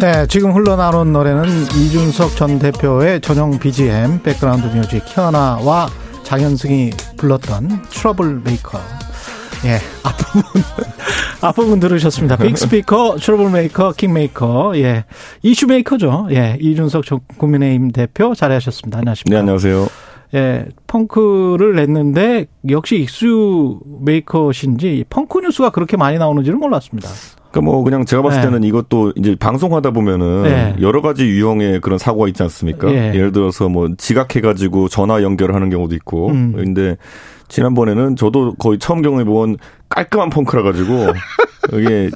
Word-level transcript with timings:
네, 0.00 0.28
지금 0.28 0.52
흘러나오는 0.52 1.12
노래는 1.12 1.44
이준석 1.74 2.36
전 2.36 2.60
대표의 2.60 3.20
전용 3.20 3.58
BGM 3.58 4.22
백그라운드 4.22 4.68
뮤직 4.68 5.04
현아와 5.04 5.88
장현승이 6.22 6.90
불렀던 7.16 7.82
트러블 7.90 8.40
메이커. 8.44 8.78
예, 9.64 9.80
앞부분 10.04 10.42
앞부분 11.40 11.80
들으셨습니다. 11.80 12.36
big 12.36 12.58
speaker, 12.58 13.16
트러블 13.20 13.50
메이커, 13.50 13.90
킹메이커. 13.90 14.78
예. 14.78 15.04
이슈 15.42 15.66
메이커죠. 15.66 16.28
예. 16.30 16.56
이준석 16.60 17.04
전 17.04 17.18
국민의힘 17.36 17.90
대표 17.90 18.36
잘하셨습니다. 18.36 18.98
안녕하십니까? 18.98 19.34
네, 19.34 19.40
안녕하세요. 19.40 19.88
예, 20.34 20.66
펑크를 20.86 21.76
냈는데 21.76 22.46
역시 22.68 22.96
이슈 22.96 23.80
메이커신지 24.00 25.04
펑크 25.08 25.40
뉴스가 25.40 25.70
그렇게 25.70 25.96
많이 25.96 26.18
나오는지는 26.18 26.58
몰랐습니다. 26.58 27.08
그러니까 27.50 27.60
뭐 27.62 27.82
그냥 27.82 28.04
제가 28.04 28.22
봤을 28.22 28.40
네. 28.40 28.46
때는 28.46 28.64
이것도 28.64 29.14
이제 29.16 29.34
방송하다 29.34 29.92
보면은 29.92 30.42
네. 30.42 30.76
여러 30.80 31.00
가지 31.00 31.24
유형의 31.24 31.80
그런 31.80 31.98
사고가 31.98 32.28
있지 32.28 32.42
않습니까? 32.42 32.90
예. 32.90 33.14
예를 33.14 33.32
들어서 33.32 33.68
뭐 33.68 33.88
지각해가지고 33.96 34.88
전화 34.88 35.22
연결하는 35.22 35.70
경우도 35.70 35.94
있고. 35.94 36.28
음. 36.28 36.52
근데 36.54 36.96
지난번에는 37.48 38.16
저도 38.16 38.54
거의 38.54 38.78
처음 38.78 39.00
경험해본 39.00 39.56
깔끔한 39.88 40.28
펑크라 40.28 40.62
가지고 40.62 41.06
이게 41.72 42.10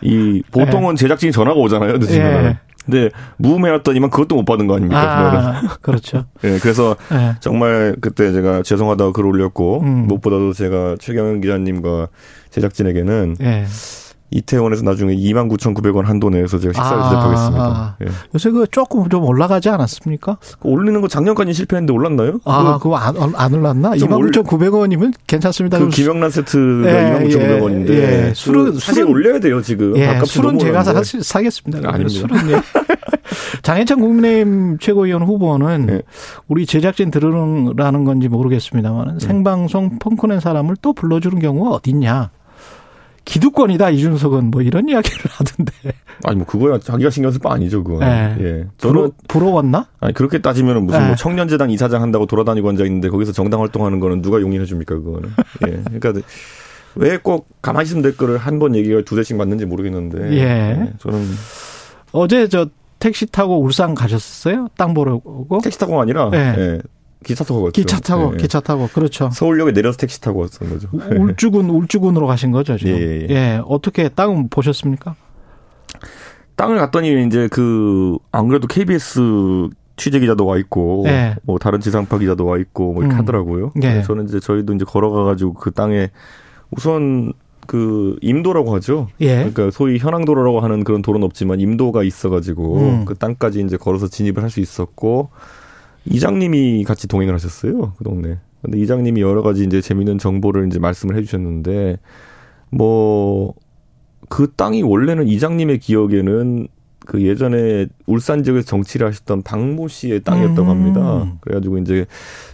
이 0.00 0.42
보통은 0.50 0.96
제작진이 0.96 1.32
전화가 1.32 1.58
오잖아요. 1.58 1.98
늦으면. 1.98 2.44
예. 2.44 2.58
근데 2.86 3.10
무음해놨더니만 3.36 4.10
그것도 4.10 4.36
못 4.36 4.44
받은 4.44 4.66
거 4.66 4.76
아닙니까? 4.76 5.60
아, 5.62 5.76
그렇죠. 5.82 6.24
예, 6.44 6.58
그래서 6.58 6.96
예. 7.12 7.34
정말 7.40 7.96
그때 8.00 8.32
제가 8.32 8.62
죄송하다고 8.62 9.12
글 9.12 9.26
올렸고 9.26 9.80
음. 9.82 10.06
무엇보다도 10.06 10.52
제가 10.52 10.96
최경영 11.00 11.40
기자님과 11.40 12.08
제작진에게는 12.50 13.36
예. 13.42 13.66
이태원에서 14.30 14.82
나중에 14.82 15.14
29,900원 15.14 16.04
한도 16.04 16.30
내에서 16.30 16.58
제가 16.58 16.72
식사를 16.72 16.98
아, 17.00 17.08
대접하겠습니다. 17.10 17.64
아. 17.64 17.96
예. 18.02 18.06
요새 18.34 18.50
그 18.50 18.66
조금 18.70 19.08
좀 19.08 19.24
올라가지 19.24 19.68
않았습니까? 19.68 20.38
올리는 20.62 21.00
거 21.00 21.08
작년까지 21.08 21.52
실패했는데 21.52 21.92
올랐나요? 21.92 22.40
아, 22.44 22.74
그, 22.78 22.84
그거 22.84 22.96
안, 22.96 23.14
안 23.36 23.54
올랐나? 23.54 23.96
좀 23.96 24.08
29,900원이면 24.10 25.12
괜찮습니다. 25.26 25.78
그 25.78 25.88
김영란 25.88 26.30
세트가 26.30 27.20
예, 27.22 27.28
29,900원인데 27.28 27.90
예, 27.90 27.94
예. 28.28 28.32
술은- 28.32 28.34
술은 28.34 28.72
사실 28.78 29.04
술은- 29.04 29.10
올려야 29.10 29.40
돼요 29.40 29.62
지금. 29.62 29.96
예, 29.96 30.20
술은 30.24 30.58
제가 30.58 30.82
사. 30.82 31.02
사겠습니다. 31.02 31.78
그러면 31.80 31.94
아닙니다. 31.94 32.26
술은 32.36 32.50
예. 32.50 32.60
장해찬 33.62 34.00
국민의힘 34.00 34.78
최고위원 34.78 35.22
후보는 35.22 35.88
예. 35.90 36.02
우리 36.48 36.66
제작진 36.66 37.10
들으라는 37.10 38.04
건지 38.04 38.28
모르겠습니다만 38.28 39.18
생방송 39.18 39.98
펑크낸 39.98 40.40
사람을 40.40 40.76
또 40.82 40.92
불러주는 40.92 41.38
경우가 41.38 41.70
어딨냐. 41.70 42.30
기득권이다 43.26 43.90
이준석은 43.90 44.50
뭐 44.50 44.62
이런 44.62 44.88
이야기를 44.88 45.18
하던데 45.30 45.72
아니 46.24 46.36
뭐 46.36 46.46
그거야 46.46 46.78
자기가 46.78 47.10
신경 47.10 47.30
쓸 47.30 47.40
바 47.40 47.52
아니죠 47.52 47.84
그거. 47.84 48.02
예. 48.06 48.36
예. 48.40 48.64
부러, 48.78 48.92
저는 49.00 49.10
부러 49.28 49.50
웠나? 49.50 49.86
아니 50.00 50.14
그렇게 50.14 50.38
따지면 50.40 50.86
무슨 50.86 51.02
예. 51.02 51.06
뭐 51.08 51.16
청년재단 51.16 51.68
이사장 51.70 52.00
한다고 52.00 52.24
돌아다니고 52.26 52.68
앉아 52.70 52.84
있는데 52.84 53.08
거기서 53.10 53.32
정당 53.32 53.60
활동하는 53.60 54.00
거는 54.00 54.22
누가 54.22 54.40
용인해 54.40 54.64
줍니까 54.64 54.94
그거는. 54.94 55.28
예. 55.68 55.82
그러니까 55.98 56.26
왜 56.94 57.18
꼭 57.18 57.48
가만히 57.60 57.84
있으면 57.86 58.02
될 58.02 58.16
거를 58.16 58.38
한번 58.38 58.74
얘기가 58.74 59.02
두 59.04 59.16
대씩 59.16 59.36
맞는지 59.36 59.66
모르겠는데. 59.66 60.32
예. 60.38 60.92
저는 61.00 61.22
어제 62.12 62.48
저 62.48 62.68
택시 62.98 63.26
타고 63.26 63.60
울산 63.60 63.94
가셨어요? 63.94 64.68
땅 64.78 64.94
보러 64.94 65.16
오고? 65.22 65.58
택시 65.62 65.78
타고가 65.78 66.00
아니라 66.02 66.30
예. 66.32 66.38
예. 66.56 66.80
기차 67.26 67.44
타고 67.44 67.64
갔죠. 67.64 67.72
기차 67.72 67.98
타고 68.00 68.32
예. 68.34 68.36
기차 68.36 68.60
타고 68.60 68.86
그렇죠. 68.88 69.28
서울역에 69.32 69.72
내려서 69.72 69.98
택시 69.98 70.20
타고 70.20 70.40
왔던 70.40 70.70
거죠. 70.70 70.88
울주군 70.92 71.68
울주군으로 71.70 72.26
가신 72.26 72.52
거죠 72.52 72.76
지금. 72.78 72.92
예, 72.96 73.26
예. 73.28 73.60
어떻게 73.66 74.08
땅 74.08 74.48
보셨습니까? 74.48 75.16
땅을 76.56 76.78
갔더니 76.78 77.26
이제 77.26 77.48
그 77.48 78.16
안 78.32 78.48
그래도 78.48 78.66
KBS 78.66 79.68
취재 79.96 80.20
기자도 80.20 80.44
와 80.46 80.56
있고 80.58 81.04
예. 81.06 81.34
뭐 81.42 81.58
다른 81.58 81.80
지상파 81.80 82.18
기자도 82.18 82.44
와 82.46 82.58
있고 82.58 82.92
뭐 82.92 83.02
이렇게 83.02 83.16
음. 83.16 83.20
하더라고요. 83.20 83.72
예. 83.82 84.02
저는 84.02 84.24
이제 84.28 84.40
저희도 84.40 84.74
이제 84.74 84.84
걸어가 84.84 85.24
가지고 85.24 85.54
그 85.54 85.70
땅에 85.72 86.10
우선 86.70 87.32
그 87.66 88.16
임도라고 88.20 88.74
하죠. 88.76 89.08
예. 89.20 89.36
그러니까 89.36 89.70
소위 89.70 89.98
현황도로라고 89.98 90.60
하는 90.60 90.84
그런 90.84 91.02
도로는 91.02 91.24
없지만 91.24 91.60
임도가 91.60 92.02
있어 92.04 92.30
가지고 92.30 92.76
음. 92.78 93.04
그 93.06 93.14
땅까지 93.16 93.60
이제 93.62 93.76
걸어서 93.76 94.06
진입을 94.08 94.42
할 94.42 94.50
수 94.50 94.60
있었고 94.60 95.30
이장님이 96.06 96.84
같이 96.84 97.08
동행을 97.08 97.34
하셨어요 97.34 97.92
그 97.98 98.04
동네. 98.04 98.38
근데 98.62 98.78
이장님이 98.78 99.20
여러 99.20 99.42
가지 99.42 99.64
이제 99.64 99.80
재미있는 99.80 100.18
정보를 100.18 100.66
이제 100.66 100.78
말씀을 100.78 101.16
해주셨는데 101.16 101.98
뭐 102.70 103.54
그 104.28 104.52
땅이 104.56 104.82
원래는 104.82 105.28
이장님의 105.28 105.78
기억에는 105.78 106.68
그 107.06 107.22
예전에 107.22 107.86
울산 108.06 108.42
지역에서 108.42 108.66
정치를 108.66 109.06
하셨던 109.06 109.42
박모 109.42 109.86
씨의 109.86 110.22
땅이었다고 110.24 110.62
음. 110.62 110.68
합니다. 110.68 111.32
그래가지고 111.40 111.78
이제 111.78 112.06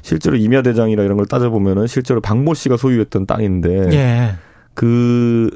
실제로 0.03 0.37
임야 0.37 0.61
대장이라 0.63 1.05
이런 1.05 1.17
걸 1.17 1.27
따져보면은 1.27 1.87
실제로 1.87 2.21
박모 2.21 2.53
씨가 2.53 2.77
소유했던 2.77 3.27
땅인데 3.27 3.91
예. 3.93 4.35
그 4.75 5.51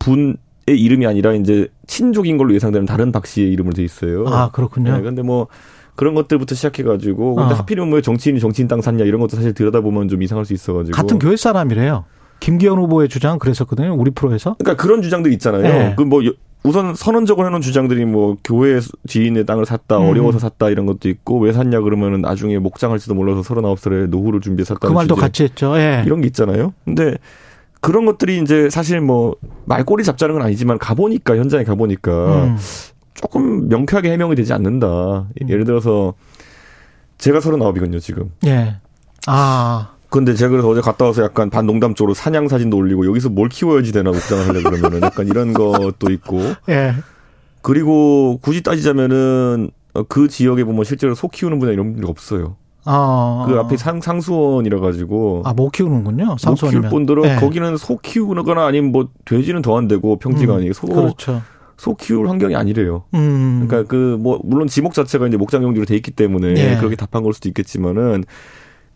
분의 0.00 0.36
이름이 0.66 1.06
아니라 1.06 1.34
이제 1.34 1.68
친족인 1.86 2.38
걸로 2.38 2.52
예상되는 2.54 2.86
다른 2.86 3.12
박 3.12 3.26
씨의 3.26 3.52
이름으로 3.52 3.74
돼 3.74 3.84
있어요. 3.84 4.26
아 4.26 4.50
그렇군요. 4.50 4.96
네, 4.96 5.02
근데 5.02 5.22
뭐 5.22 5.46
그런 6.00 6.14
것들부터 6.14 6.54
시작해가지고 6.54 7.34
근데 7.34 7.52
어. 7.52 7.56
하필이면 7.58 7.92
왜 7.92 8.00
정치인이 8.00 8.40
정치인 8.40 8.68
땅 8.68 8.80
샀냐 8.80 9.04
이런 9.04 9.20
것도 9.20 9.36
사실 9.36 9.52
들여다보면 9.52 10.08
좀 10.08 10.22
이상할 10.22 10.46
수 10.46 10.54
있어가지고 10.54 10.96
같은 10.96 11.18
교회 11.18 11.36
사람이래요. 11.36 12.06
김기현 12.40 12.78
후보의 12.78 13.10
주장은 13.10 13.38
그랬었거든요. 13.38 13.94
우리 13.94 14.10
프로에서. 14.10 14.56
그러니까 14.58 14.82
그런 14.82 15.02
주장들 15.02 15.30
있잖아요. 15.34 15.62
네. 15.62 15.94
그뭐 15.98 16.22
우선 16.62 16.94
선언적으로 16.94 17.46
해놓은 17.48 17.60
주장들이 17.60 18.06
뭐 18.06 18.38
교회 18.42 18.80
지인의 19.08 19.44
땅을 19.44 19.66
샀다 19.66 19.98
음. 19.98 20.08
어려워서 20.08 20.38
샀다 20.38 20.70
이런 20.70 20.86
것도 20.86 21.10
있고 21.10 21.38
왜 21.38 21.52
샀냐 21.52 21.82
그러면은 21.82 22.22
나중에 22.22 22.58
목장할지도 22.58 23.14
몰라서 23.14 23.42
39살에 23.42 24.06
노후를 24.06 24.40
준비해 24.40 24.64
샀다 24.64 24.88
그 24.88 24.94
말도 24.94 25.16
같이 25.16 25.42
했죠. 25.42 25.76
예. 25.76 26.02
이런 26.06 26.22
게 26.22 26.28
있잖아요. 26.28 26.72
근데 26.86 27.18
그런 27.82 28.06
것들이 28.06 28.40
이제 28.40 28.70
사실 28.70 29.02
뭐 29.02 29.36
말꼬리 29.66 30.02
잡자는 30.02 30.36
건 30.36 30.46
아니지만 30.46 30.78
가보니까 30.78 31.36
현장에 31.36 31.64
가보니까 31.64 32.44
음. 32.44 32.56
조금 33.20 33.68
명쾌하게 33.68 34.10
해명이 34.12 34.34
되지 34.34 34.52
않는다. 34.52 35.26
예를 35.48 35.64
들어서 35.64 36.14
제가 37.18 37.40
서른아홉이거든요 37.40 37.98
지금. 37.98 38.30
예. 38.46 38.76
아. 39.26 39.90
근데 40.08 40.34
제가 40.34 40.50
그래서 40.50 40.68
어제 40.68 40.80
갔다 40.80 41.04
와서 41.04 41.22
약간 41.22 41.50
반 41.50 41.66
농담적으로 41.66 42.14
사냥 42.14 42.48
사진도 42.48 42.76
올리고 42.78 43.06
여기서 43.06 43.28
뭘 43.28 43.48
키워야지 43.48 43.92
되나 43.92 44.10
목장을 44.10 44.48
하려 44.48 44.62
그러면은 44.62 45.02
약간 45.02 45.28
이런 45.28 45.52
것도 45.52 46.10
있고 46.10 46.40
예. 46.68 46.94
그리고 47.62 48.38
굳이 48.42 48.62
따지자면은 48.62 49.70
어, 49.94 50.02
그 50.04 50.26
지역에 50.28 50.64
보면 50.64 50.84
실제로 50.84 51.14
소 51.14 51.28
키우는 51.28 51.58
분야 51.58 51.72
이런 51.72 51.92
분들이 51.92 52.08
없어요. 52.10 52.56
어. 52.86 53.44
그 53.46 53.58
앞에 53.58 53.76
상, 53.76 54.00
상수원이라 54.00 54.80
가지고 54.80 55.42
아, 55.44 55.52
못 55.52 55.70
키우는군요. 55.70 56.24
못 56.24 56.36
키울 56.36 56.38
상수원이면. 56.38 56.90
분들은 56.90 57.24
예. 57.24 57.36
거기는 57.36 57.76
소 57.76 57.98
키우거나 57.98 58.64
아니면 58.66 58.90
뭐 58.92 59.08
돼지는 59.26 59.60
더 59.62 59.76
안 59.76 59.86
되고 59.86 60.16
평지가 60.18 60.54
음, 60.54 60.58
아니고 60.58 60.72
소, 60.72 60.86
그렇죠. 60.86 61.42
소 61.80 61.94
키울 61.94 62.28
환경이 62.28 62.54
아니래요. 62.56 63.04
음. 63.14 63.64
그러니까 63.66 63.88
그 63.88 64.18
뭐 64.20 64.38
물론 64.44 64.68
지목 64.68 64.92
자체가 64.92 65.26
이제 65.28 65.38
목장 65.38 65.62
용지로 65.62 65.86
돼 65.86 65.96
있기 65.96 66.10
때문에 66.10 66.48
예. 66.58 66.76
그렇게 66.76 66.94
답한 66.94 67.22
걸 67.22 67.32
수도 67.32 67.48
있겠지만은 67.48 68.24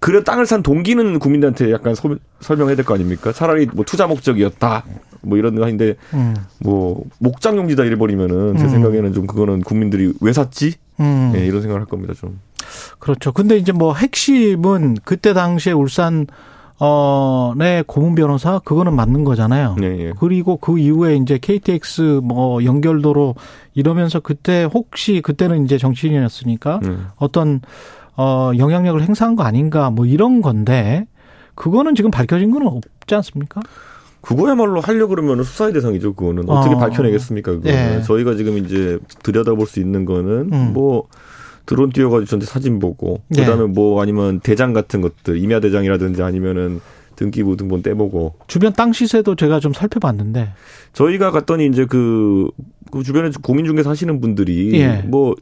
그래 0.01 0.23
땅을 0.23 0.45
산 0.45 0.63
동기는 0.63 1.19
국민들한테 1.19 1.73
약간 1.73 1.95
소- 1.95 2.19
설명해야 2.41 2.77
될 2.77 2.85
거 2.85 2.93
아닙니까? 2.93 3.33
차라리 3.33 3.67
뭐 3.73 3.87
투자 3.87 4.07
목적이었다. 4.07 4.85
뭐 5.23 5.39
이런 5.39 5.55
거 5.55 5.63
하는데 5.65 5.95
음. 6.13 6.35
뭐 6.61 7.05
목장 7.21 7.57
용지다 7.57 7.85
이래 7.85 7.97
버리면은 7.97 8.59
제 8.59 8.65
음. 8.65 8.69
생각에는 8.69 9.15
좀 9.15 9.27
그거는 9.27 9.63
국민들이 9.63 10.13
왜 10.21 10.35
샀지? 10.35 10.75
음. 11.01 11.33
예, 11.35 11.47
이런 11.47 11.63
생각을 11.63 11.81
할 11.81 11.89
겁니다, 11.89 12.13
좀. 12.13 12.39
그렇죠. 12.99 13.33
근데 13.33 13.57
이제 13.57 13.73
뭐 13.73 13.95
핵심은 13.95 14.99
그때 15.05 15.33
당시에 15.33 15.73
울산 15.73 16.27
어내 16.79 17.85
고문 17.87 18.15
변호사 18.15 18.59
그거는 18.59 18.95
맞는 18.95 19.25
거잖아요. 19.25 19.77
네, 19.79 20.07
예. 20.07 20.13
그리고 20.19 20.57
그 20.57 20.79
이후에 20.79 21.17
이제 21.17 21.39
KTX 21.41 22.21
뭐 22.25 22.65
연결도로 22.65 23.37
이러면서 23.75 24.21
그때 24.21 24.65
혹시 24.65 25.21
그때는 25.21 25.65
이제 25.65 25.79
정치인이었으니까 25.79 26.81
음. 26.85 27.07
어떤 27.17 27.61
어 28.17 28.51
영향력을 28.57 29.01
행사한 29.01 29.37
거 29.37 29.45
아닌가 29.45 29.91
뭐 29.91 30.05
이런 30.07 30.43
건데 30.43 31.07
그거는 31.55 31.95
지금 31.95 32.11
밝혀진 32.11 32.51
건 32.51 32.67
없지 32.67 33.15
않습니까? 33.15 33.61
그거야말로 34.21 34.81
하려 34.81 35.07
그러면 35.07 35.43
수사의 35.45 35.73
대상이죠. 35.75 36.15
그거는 36.15 36.49
어떻게 36.49 36.75
어. 36.75 36.79
밝혀내겠습니까? 36.79 37.53
그거는 37.53 37.99
예. 37.99 38.03
저희가 38.03 38.35
지금 38.35 38.59
이제 38.59 38.99
들여다볼 39.23 39.67
수 39.67 39.81
있는 39.81 40.05
거는 40.05 40.51
음. 40.53 40.73
뭐 40.73 41.09
드론 41.67 41.91
띄워가지고 41.91 42.27
전체 42.27 42.47
사진 42.47 42.79
보고 42.79 43.23
예. 43.37 43.41
그다음에 43.41 43.65
뭐 43.67 44.03
아니면 44.03 44.41
대장 44.41 44.73
같은 44.73 45.01
것들 45.01 45.39
임야 45.39 45.61
대장이라든지 45.61 46.23
아니면은 46.23 46.81
등기부 47.17 47.57
등본 47.57 47.83
떼보고 47.83 48.35
주변 48.47 48.73
땅 48.73 48.93
시세도 48.93 49.37
제가 49.37 49.61
좀 49.61 49.73
살펴봤는데 49.73 50.51
저희가 50.93 51.31
갔더니 51.31 51.67
이제 51.67 51.85
그, 51.85 52.51
그 52.91 53.03
주변에 53.03 53.31
공인중개사 53.43 53.91
하시는 53.91 54.21
분들이 54.21 54.81
예. 54.81 55.03
뭐 55.07 55.35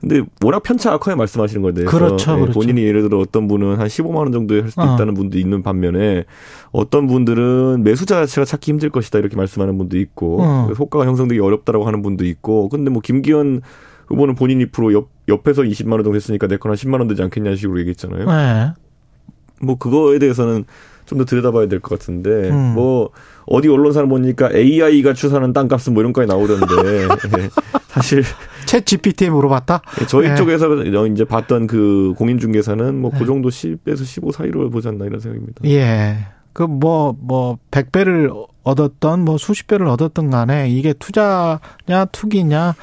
근데 0.00 0.22
워낙 0.44 0.62
편차악하게 0.62 1.16
말씀하시는 1.16 1.60
건데 1.60 1.84
그렇죠, 1.84 2.36
그렇죠. 2.36 2.52
본인이 2.52 2.82
예를 2.84 3.02
들어 3.02 3.18
어떤 3.18 3.48
분은 3.48 3.80
한 3.80 3.88
15만 3.88 4.16
원 4.16 4.32
정도에 4.32 4.60
할 4.60 4.70
수도 4.70 4.82
어. 4.82 4.94
있다는 4.94 5.14
분도 5.14 5.38
있는 5.38 5.62
반면에 5.62 6.24
어떤 6.70 7.08
분들은 7.08 7.82
매수자 7.82 8.24
자체가 8.24 8.44
찾기 8.44 8.70
힘들 8.70 8.90
것이다 8.90 9.18
이렇게 9.18 9.36
말씀하는 9.36 9.76
분도 9.76 9.98
있고 9.98 10.40
어. 10.40 10.64
그래서 10.66 10.84
호가가 10.84 11.04
형성되기 11.04 11.40
어렵다라고 11.40 11.84
하는 11.84 12.02
분도 12.02 12.24
있고 12.24 12.68
근데 12.68 12.90
뭐 12.90 13.02
김기현 13.02 13.62
후보는 14.08 14.34
본인 14.34 14.60
입으로 14.60 14.92
옆, 14.92 15.08
옆에서 15.28 15.62
20만 15.62 15.92
원 15.92 16.04
정도 16.04 16.16
했으니까 16.16 16.46
내건한 16.46 16.76
10만 16.76 16.98
원 16.98 17.08
되지 17.08 17.22
않겠냐는 17.22 17.56
식으로 17.56 17.78
얘기했잖아요. 17.80 18.26
네. 18.26 18.72
뭐 19.60 19.76
그거에 19.78 20.18
대해서는 20.18 20.64
좀 21.06 21.18
더 21.18 21.24
들여다봐야 21.24 21.68
될 21.68 21.80
것 21.80 21.98
같은데 21.98 22.50
음. 22.50 22.74
뭐 22.74 23.08
어디 23.46 23.66
언론사를 23.68 24.06
보니까 24.10 24.50
AI가 24.52 25.14
추산한 25.14 25.54
땅값은 25.54 25.94
뭐 25.94 26.02
이런 26.02 26.12
거까지 26.12 26.30
나오던데 26.30 27.08
예. 27.44 27.48
사실 27.88 28.22
챗 28.66 28.84
GPT에 28.84 29.30
물어봤다. 29.30 29.80
저희 30.06 30.28
네. 30.28 30.34
쪽에서 30.36 30.74
이제 31.06 31.24
봤던 31.24 31.66
그 31.66 32.12
공인중개사는 32.18 33.00
뭐그 33.00 33.20
네. 33.20 33.24
정도 33.24 33.48
10에서 33.48 34.04
15 34.04 34.32
사이로 34.32 34.68
보지 34.68 34.88
않나 34.88 35.06
이런 35.06 35.18
생각입니다. 35.18 35.62
예. 35.64 36.18
그 36.52 36.64
뭐 36.64 37.16
뭐 37.18 37.56
100배를 37.70 38.30
얻었던 38.64 39.24
뭐 39.24 39.38
수십 39.38 39.66
배를 39.66 39.86
얻었던 39.86 40.28
간에 40.28 40.68
이게 40.68 40.92
투자냐 40.92 42.04
투기냐 42.12 42.74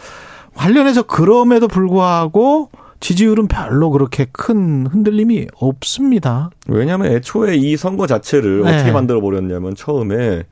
관련해서 0.55 1.03
그럼에도 1.03 1.67
불구하고 1.67 2.69
지지율은 2.99 3.47
별로 3.47 3.91
그렇게 3.91 4.25
큰 4.31 4.87
흔들림이 4.87 5.47
없습니다. 5.55 6.49
왜냐하면 6.67 7.11
애초에 7.11 7.55
이 7.55 7.77
선거 7.77 8.07
자체를 8.07 8.63
네. 8.63 8.73
어떻게 8.73 8.91
만들어 8.91 9.21
버렸냐면 9.21 9.75
처음에 9.75 10.43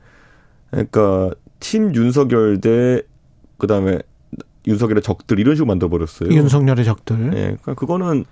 그러니까 0.70 1.30
팀 1.58 1.94
윤석열 1.94 2.60
대 2.60 3.02
그다음에 3.58 3.98
윤석열의 4.66 5.02
적들 5.02 5.38
이런 5.38 5.54
식으로 5.56 5.66
만들어 5.66 5.88
버렸어요. 5.88 6.30
윤석열의 6.30 6.84
적들. 6.84 7.16
예, 7.34 7.40
그러니까 7.40 7.74
그거는 7.74 8.24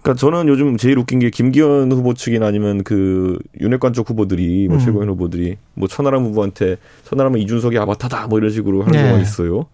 그러니까 0.00 0.20
저는 0.20 0.48
요즘 0.48 0.76
제일 0.76 0.98
웃긴 0.98 1.18
게 1.18 1.30
김기현 1.30 1.90
후보 1.90 2.14
측이나 2.14 2.46
아니면 2.46 2.84
그 2.84 3.38
윤핵관 3.60 3.92
쪽 3.92 4.08
후보들이 4.08 4.68
뭐 4.68 4.76
음. 4.76 4.80
최고위원 4.80 5.08
후보들이 5.10 5.56
뭐 5.74 5.88
천하람 5.88 6.24
후보한테 6.24 6.76
천하람은 7.04 7.40
이준석이 7.40 7.76
아바타다 7.78 8.28
뭐 8.28 8.38
이런 8.38 8.50
식으로 8.50 8.82
하는 8.82 8.92
네. 8.92 9.02
경우가 9.02 9.20
있어요. 9.20 9.66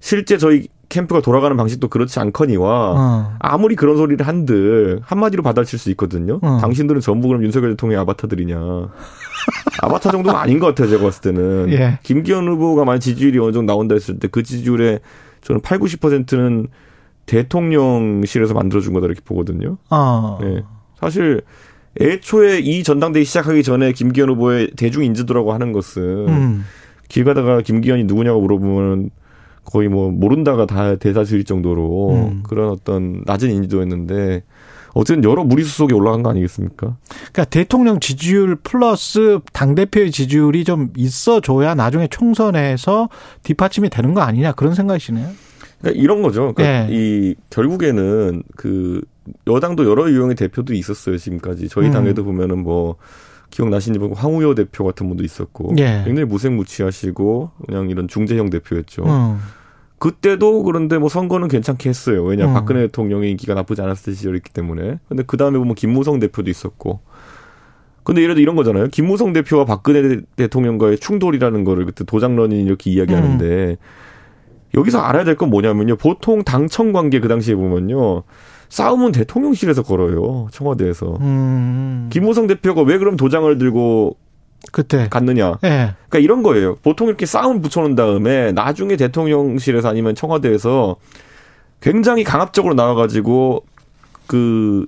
실제 0.00 0.38
저희 0.38 0.68
캠프가 0.88 1.20
돌아가는 1.20 1.56
방식도 1.56 1.88
그렇지 1.88 2.18
않거니와 2.18 2.94
어. 2.96 3.36
아무리 3.38 3.76
그런 3.76 3.96
소리를 3.96 4.26
한들 4.26 5.00
한마디로 5.04 5.42
받아칠 5.42 5.78
수 5.78 5.88
있거든요. 5.90 6.40
어. 6.42 6.58
당신들은 6.60 7.00
전부 7.00 7.28
그럼 7.28 7.44
윤석열 7.44 7.70
대통령의 7.70 8.00
아바타들이냐. 8.02 8.58
아바타 9.82 10.10
정도는 10.10 10.38
아닌 10.38 10.58
것 10.58 10.66
같아요. 10.66 10.88
제가 10.88 11.02
봤을 11.04 11.22
때는. 11.22 11.70
예. 11.72 11.98
김기현 12.02 12.48
후보가 12.48 12.84
만약 12.84 12.98
지지율이 12.98 13.38
어느 13.38 13.52
정도 13.52 13.72
나온다 13.72 13.94
했을 13.94 14.18
때 14.18 14.26
그 14.28 14.42
지지율에 14.42 14.98
저는 15.42 15.60
8, 15.62 15.78
90%는 15.78 16.66
대통령실에서 17.26 18.54
만들어준 18.54 18.92
거다 18.92 19.06
이렇게 19.06 19.20
보거든요. 19.24 19.78
어. 19.90 20.38
네. 20.42 20.62
사실 20.98 21.42
애초에 22.00 22.58
이 22.58 22.82
전당대회 22.82 23.24
시작하기 23.24 23.62
전에 23.62 23.92
김기현 23.92 24.28
후보의 24.30 24.72
대중 24.76 25.04
인지도라고 25.04 25.52
하는 25.52 25.72
것은 25.72 26.28
음. 26.28 26.64
길 27.08 27.24
가다가 27.24 27.60
김기현이 27.62 28.04
누구냐고 28.04 28.40
물어보면 28.40 29.10
거의 29.70 29.88
뭐 29.88 30.10
모른다가 30.10 30.66
다 30.66 30.96
대사주일 30.96 31.44
정도로 31.44 32.10
음. 32.10 32.42
그런 32.42 32.70
어떤 32.70 33.22
낮은 33.26 33.50
인지도였는데 33.50 34.42
어쨌든 34.92 35.28
여러 35.28 35.44
무리수 35.44 35.76
속에 35.76 35.94
올라간 35.94 36.22
거 36.22 36.30
아니겠습니까? 36.30 36.96
그러니까 37.32 37.44
대통령 37.44 38.00
지지율 38.00 38.56
플러스 38.56 39.38
당 39.52 39.74
대표의 39.74 40.10
지지율이 40.10 40.64
좀 40.64 40.90
있어줘야 40.96 41.74
나중에 41.74 42.08
총선에서 42.08 43.08
뒷받침이 43.42 43.88
되는 43.90 44.14
거 44.14 44.20
아니냐 44.20 44.52
그런 44.52 44.74
생각이시네요. 44.74 45.28
그러니까 45.80 46.02
이런 46.02 46.22
거죠. 46.22 46.52
그러니까 46.54 46.86
네. 46.86 46.88
이 46.90 47.34
결국에는 47.50 48.42
그 48.56 49.00
여당도 49.46 49.88
여러 49.88 50.10
유형의 50.10 50.34
대표들이 50.34 50.78
있었어요 50.78 51.16
지금까지 51.16 51.68
저희 51.68 51.86
음. 51.86 51.92
당에도 51.92 52.24
보면은 52.24 52.62
뭐 52.62 52.96
기억나시는지 53.50 53.98
모르고 53.98 54.16
황우여 54.16 54.54
대표 54.54 54.84
같은 54.84 55.08
분도 55.08 55.24
있었고 55.24 55.74
예. 55.78 56.02
굉장히 56.04 56.24
무색무취하시고 56.24 57.50
그냥 57.66 57.90
이런 57.90 58.08
중재형 58.08 58.50
대표였죠. 58.50 59.04
음. 59.04 59.38
그때도 60.00 60.64
그런데 60.64 60.98
뭐 60.98 61.08
선거는 61.08 61.46
괜찮게 61.46 61.88
했어요. 61.88 62.24
왜냐 62.24 62.46
음. 62.46 62.54
박근혜 62.54 62.80
대통령의 62.86 63.30
인기가 63.30 63.54
나쁘지 63.54 63.82
않았을 63.82 64.14
시절이기 64.14 64.50
때문에. 64.50 64.98
근데 65.08 65.22
그 65.24 65.36
다음에 65.36 65.58
보면 65.58 65.76
김무성 65.76 66.18
대표도 66.18 66.50
있었고. 66.50 67.00
근데 68.02 68.22
예를 68.22 68.34
들어 68.34 68.42
이런 68.42 68.56
거잖아요. 68.56 68.88
김무성 68.88 69.32
대표와 69.34 69.66
박근혜 69.66 70.20
대통령과의 70.36 70.98
충돌이라는 70.98 71.64
거를 71.64 71.84
그때 71.84 72.02
도장런이 72.04 72.60
이렇게 72.62 72.90
이야기하는데 72.90 73.44
음. 73.44 73.76
여기서 74.74 75.00
알아야 75.00 75.24
될 75.24 75.36
건 75.36 75.50
뭐냐면요. 75.50 75.96
보통 75.96 76.42
당청 76.44 76.92
관계 76.92 77.20
그 77.20 77.28
당시에 77.28 77.54
보면요. 77.54 78.22
싸움은 78.70 79.12
대통령실에서 79.12 79.82
걸어요. 79.82 80.48
청와대에서. 80.52 81.18
음. 81.20 82.08
김무성 82.10 82.46
대표가 82.46 82.82
왜 82.82 82.96
그럼 82.98 83.16
도장을 83.16 83.58
들고 83.58 84.16
그때. 84.72 85.08
갔느냐. 85.08 85.58
예. 85.64 85.94
그러니까 86.08 86.18
이런 86.18 86.42
거예요. 86.42 86.76
보통 86.82 87.08
이렇게 87.08 87.26
싸움 87.26 87.60
붙여놓은 87.60 87.94
다음에 87.94 88.52
나중에 88.52 88.96
대통령실에서 88.96 89.88
아니면 89.88 90.14
청와대에서 90.14 90.96
굉장히 91.80 92.24
강압적으로 92.24 92.74
나와가지고 92.74 93.64
그 94.26 94.86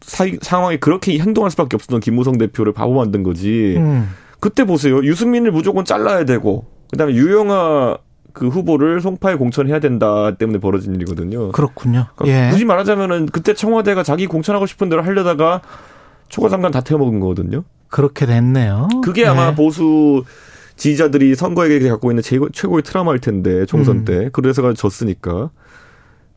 사, 0.00 0.24
상황이 0.40 0.78
그렇게 0.78 1.18
행동할 1.18 1.50
수밖에 1.50 1.76
없었던 1.76 2.00
김무성 2.00 2.38
대표를 2.38 2.72
바보 2.72 2.94
만든 2.94 3.22
거지. 3.22 3.74
음. 3.76 4.10
그때 4.40 4.64
보세요. 4.64 5.02
유승민을 5.02 5.52
무조건 5.52 5.84
잘라야 5.84 6.24
되고 6.24 6.66
그다음에 6.90 7.14
유영아 7.14 7.98
그 8.32 8.48
후보를 8.48 9.00
송파에 9.00 9.36
공천해야 9.36 9.80
된다 9.80 10.32
때문에 10.36 10.58
벌어진 10.58 10.94
일이거든요. 10.94 11.52
그렇군요. 11.52 12.06
그러니까 12.16 12.46
예. 12.46 12.50
굳이 12.50 12.64
말하자면은 12.64 13.26
그때 13.26 13.54
청와대가 13.54 14.02
자기 14.02 14.26
공천하고 14.26 14.66
싶은 14.66 14.88
대로 14.88 15.02
하려다가 15.02 15.62
초과 16.28 16.48
장관 16.48 16.72
다 16.72 16.80
태워먹은 16.80 17.20
거거든요. 17.20 17.64
그렇게 17.94 18.26
됐네요. 18.26 18.88
그게 19.04 19.24
아마 19.24 19.50
예. 19.50 19.54
보수 19.54 20.24
지지자들이 20.74 21.36
선거에 21.36 21.78
갖고 21.88 22.10
있는 22.10 22.24
최고, 22.24 22.48
최고의 22.50 22.82
트라우마일 22.82 23.20
텐데 23.20 23.64
총선 23.66 23.98
음. 23.98 24.04
때 24.04 24.30
그래서가 24.32 24.72
졌으니까 24.72 25.50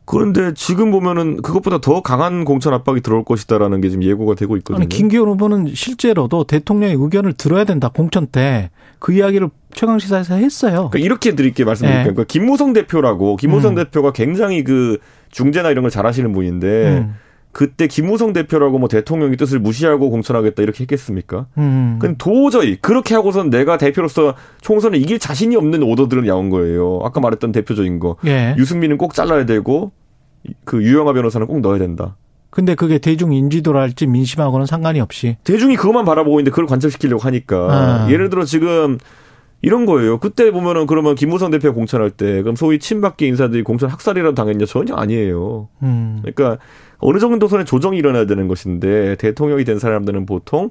그런데 0.04 0.54
지금 0.54 0.92
보면은 0.92 1.42
그것보다 1.42 1.80
더 1.80 2.00
강한 2.00 2.44
공천 2.44 2.72
압박이 2.74 3.00
들어올 3.00 3.24
것이다라는 3.24 3.80
게 3.80 3.90
지금 3.90 4.04
예고가 4.04 4.36
되고 4.36 4.56
있거든요. 4.58 4.76
아니 4.76 4.88
김기현 4.88 5.26
후보는 5.26 5.74
실제로도 5.74 6.44
대통령의 6.44 6.96
의견을 6.96 7.32
들어야 7.32 7.64
된다 7.64 7.90
공천 7.92 8.26
때 8.26 8.70
그 8.98 9.12
이야기를 9.12 9.50
최강 9.72 9.98
시사에서 9.98 10.34
했어요. 10.34 10.88
그러니까 10.90 10.98
이렇게 10.98 11.34
드릴게 11.34 11.64
말씀드릴게요. 11.64 12.00
예. 12.00 12.04
그러니까 12.04 12.24
김무성 12.24 12.72
대표라고 12.72 13.36
김무성 13.36 13.72
음. 13.72 13.76
대표가 13.76 14.12
굉장히 14.12 14.64
그 14.64 14.98
중재나 15.30 15.70
이런 15.70 15.82
걸 15.82 15.90
잘하시는 15.90 16.32
분인데 16.32 16.98
음. 16.98 17.14
그때 17.52 17.86
김무성 17.86 18.32
대표라고 18.32 18.78
뭐 18.78 18.88
대통령의 18.88 19.36
뜻을 19.36 19.58
무시하고 19.58 20.10
공천하겠다 20.10 20.62
이렇게 20.62 20.82
했겠습니까? 20.82 21.46
음. 21.56 21.96
그건 21.98 22.16
도저히 22.16 22.76
그렇게 22.76 23.14
하고선 23.14 23.50
내가 23.50 23.78
대표로서 23.78 24.34
총선을 24.60 24.98
이길 24.98 25.18
자신이 25.18 25.56
없는 25.56 25.82
오더들은 25.82 26.24
나온 26.24 26.50
거예요. 26.50 27.00
아까 27.02 27.20
말했던 27.20 27.52
대표적인 27.52 27.98
거. 27.98 28.16
예. 28.26 28.54
유승민은 28.58 28.98
꼭 28.98 29.14
잘라야 29.14 29.46
되고 29.46 29.92
그 30.64 30.82
유영아 30.82 31.12
변호사는 31.12 31.46
꼭 31.46 31.60
넣어야 31.60 31.78
된다. 31.78 32.16
근데 32.50 32.74
그게 32.74 32.98
대중 32.98 33.32
인지도랄지 33.32 34.06
민심하고는 34.06 34.66
상관이 34.66 35.00
없이 35.00 35.36
대중이 35.44 35.76
그것만 35.76 36.04
바라보고 36.04 36.40
있는데 36.40 36.50
그걸 36.50 36.66
관철시키려고 36.66 37.22
하니까 37.22 37.56
아. 37.70 38.10
예를 38.10 38.30
들어 38.30 38.44
지금 38.44 38.98
이런 39.60 39.86
거예요. 39.86 40.18
그때 40.18 40.50
보면은 40.50 40.86
그러면 40.86 41.14
김무성 41.14 41.50
대표 41.50 41.74
공천할 41.74 42.10
때 42.10 42.42
그럼 42.42 42.56
소위 42.56 42.78
친박계 42.78 43.26
인사들이 43.26 43.64
공천 43.64 43.90
학살이라도 43.90 44.34
당했냐 44.34 44.66
전혀 44.66 44.94
아니에요. 44.94 45.68
음. 45.82 46.22
그러니까 46.22 46.58
어느 46.98 47.18
정도 47.18 47.48
선의 47.48 47.64
조정이 47.64 47.98
일어나야 47.98 48.26
되는 48.26 48.48
것인데 48.48 49.16
대통령이 49.16 49.64
된 49.64 49.78
사람들은 49.78 50.26
보통 50.26 50.70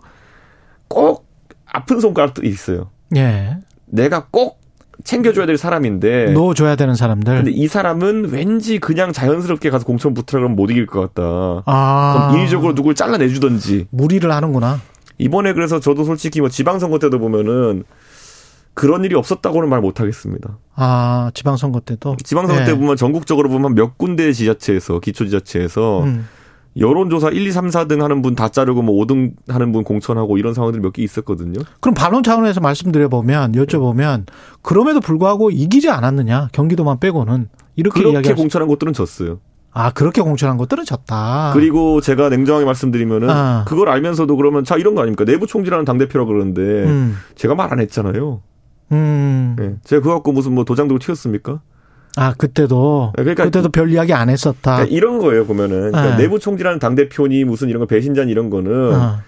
꼭 0.88 1.26
아픈 1.66 2.00
손가락들이 2.00 2.48
있어요. 2.50 2.90
예. 3.16 3.58
내가 3.86 4.28
꼭 4.30 4.60
챙겨줘야 5.04 5.46
될 5.46 5.58
사람인데 5.58 6.32
넣어줘야 6.32 6.76
되는 6.76 6.96
사람들. 6.96 7.34
네. 7.34 7.44
근데 7.44 7.52
이 7.52 7.68
사람은 7.68 8.30
왠지 8.32 8.80
그냥 8.80 9.14
자연스럽게 9.14 9.70
가서 9.70 9.86
공천 9.86 10.14
붙으라 10.14 10.40
그러면 10.40 10.56
못 10.56 10.72
이길 10.72 10.86
것 10.86 11.14
같다. 11.14 11.64
아. 11.66 12.28
그럼 12.28 12.40
인위적으로 12.40 12.74
누굴 12.74 12.96
잘라내주든지. 12.96 13.88
무리를 13.92 14.30
하는구나. 14.30 14.82
이번에 15.20 15.54
그래서 15.54 15.80
저도 15.80 16.04
솔직히 16.04 16.42
뭐 16.42 16.50
지방선거 16.50 17.00
때도 17.00 17.20
보면은 17.20 17.84
그런 18.78 19.04
일이 19.04 19.16
없었다고는 19.16 19.70
말 19.70 19.82
못하겠습니다. 19.82 20.60
아 20.76 21.32
지방선거 21.34 21.80
때도. 21.80 22.16
지방선거 22.24 22.62
예. 22.62 22.66
때 22.66 22.78
보면 22.78 22.96
전국적으로 22.96 23.50
보면 23.50 23.74
몇 23.74 23.98
군데 23.98 24.32
지자체에서 24.32 25.00
기초지자체에서 25.00 26.04
음. 26.04 26.28
여론조사 26.80 27.30
1, 27.30 27.48
2, 27.48 27.52
3, 27.52 27.70
4등 27.70 28.02
하는 28.02 28.22
분 28.22 28.36
다 28.36 28.50
자르고 28.50 28.84
뭐 28.84 29.04
5등 29.04 29.32
하는 29.48 29.72
분 29.72 29.84
공천하고 29.84 30.38
이런 30.38 30.54
상황들이 30.54 30.80
몇 30.84 30.94
개 30.94 31.02
있었거든요. 31.02 31.60
그럼 31.80 31.96
반론 31.96 32.22
차원에서 32.22 32.60
말씀드려 32.62 33.10
보면 33.10 33.54
여쭤보면 33.54 34.28
그럼에도 34.62 35.00
불구하고 35.00 35.50
이기지 35.50 35.90
않았느냐 35.90 36.50
경기도만 36.52 37.00
빼고는 37.00 37.50
이렇게 37.78 38.04
그렇게 38.04 38.36
공천한 38.36 38.68
것들은 38.68 38.94
졌어요. 38.94 39.40
아 39.72 39.90
그렇게 39.92 40.22
공천한 40.22 40.58
것들은 40.58 40.86
졌다. 40.86 41.50
그리고 41.56 42.00
제가 42.00 42.30
냉정하게 42.30 42.66
말씀드리면은 42.66 43.30
아. 43.32 43.66
그걸 43.68 43.90
알면서도 43.90 44.36
그러면 44.38 44.64
자 44.64 44.76
이런 44.78 44.94
거 44.94 45.02
아닙니까? 45.02 45.26
내부 45.26 45.48
총질하는 45.48 45.84
당 45.84 45.98
대표라 45.98 46.26
그러는데 46.26 46.62
음, 46.62 47.18
제가 47.34 47.56
말 47.56 47.72
안 47.74 47.80
했잖아요. 47.80 48.42
음. 48.92 49.56
예. 49.60 49.76
제가 49.84 50.02
그거 50.02 50.16
갖고 50.16 50.32
무슨 50.32 50.54
뭐 50.54 50.64
도장 50.64 50.88
들고 50.88 51.00
튀었습니까? 51.00 51.62
아 52.16 52.34
그때도 52.34 53.14
네, 53.16 53.24
그러니까 53.24 53.44
그때도 53.46 53.70
별 53.70 53.92
이야기 53.92 54.14
안 54.14 54.30
했었다. 54.30 54.78
그러니까 54.78 54.96
이런 54.96 55.20
거예요 55.20 55.46
보면은 55.46 55.92
그러니까 55.92 56.16
아. 56.16 56.18
내부 56.18 56.40
총질하는 56.40 56.80
당 56.80 56.96
대표니 56.96 57.44
무슨 57.44 57.70
이런 57.70 57.80
거 57.80 57.86
배신자니 57.86 58.32
이런 58.32 58.50
거는 58.50 58.94
어. 58.96 59.20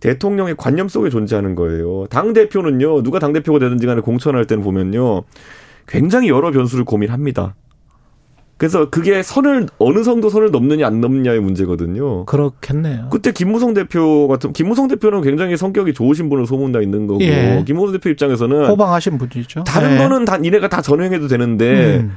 대통령의 0.00 0.54
관념 0.56 0.88
속에 0.88 1.10
존재하는 1.10 1.54
거예요. 1.54 2.06
당 2.08 2.32
대표는요 2.32 3.02
누가 3.02 3.18
당 3.18 3.32
대표가 3.32 3.58
되든지 3.58 3.86
간에 3.86 4.00
공천할 4.00 4.46
때는 4.46 4.64
보면요 4.64 5.24
굉장히 5.86 6.28
여러 6.28 6.50
변수를 6.50 6.84
고민합니다. 6.84 7.54
그래서 8.58 8.90
그게 8.90 9.22
선을 9.22 9.68
어느 9.78 10.02
정도 10.02 10.28
선을 10.28 10.50
넘느냐 10.50 10.84
안 10.86 11.00
넘느냐의 11.00 11.38
문제거든요. 11.40 12.26
그렇겠네요. 12.26 13.08
그때 13.08 13.30
김무성 13.30 13.72
대표 13.72 14.26
같은 14.26 14.52
김무성 14.52 14.88
대표는 14.88 15.22
굉장히 15.22 15.56
성격이 15.56 15.94
좋으신 15.94 16.28
분으로 16.28 16.44
소문나 16.44 16.80
있는 16.80 17.06
거고 17.06 17.22
예. 17.22 17.62
김무성 17.64 17.92
대표 17.92 18.10
입장에서는 18.10 18.66
호방하신 18.66 19.16
분이죠. 19.16 19.62
다른 19.62 19.90
네. 19.90 19.98
거는 19.98 20.24
다 20.24 20.38
니네가 20.38 20.68
다 20.68 20.82
전횡해도 20.82 21.28
되는데 21.28 21.98
음, 21.98 22.16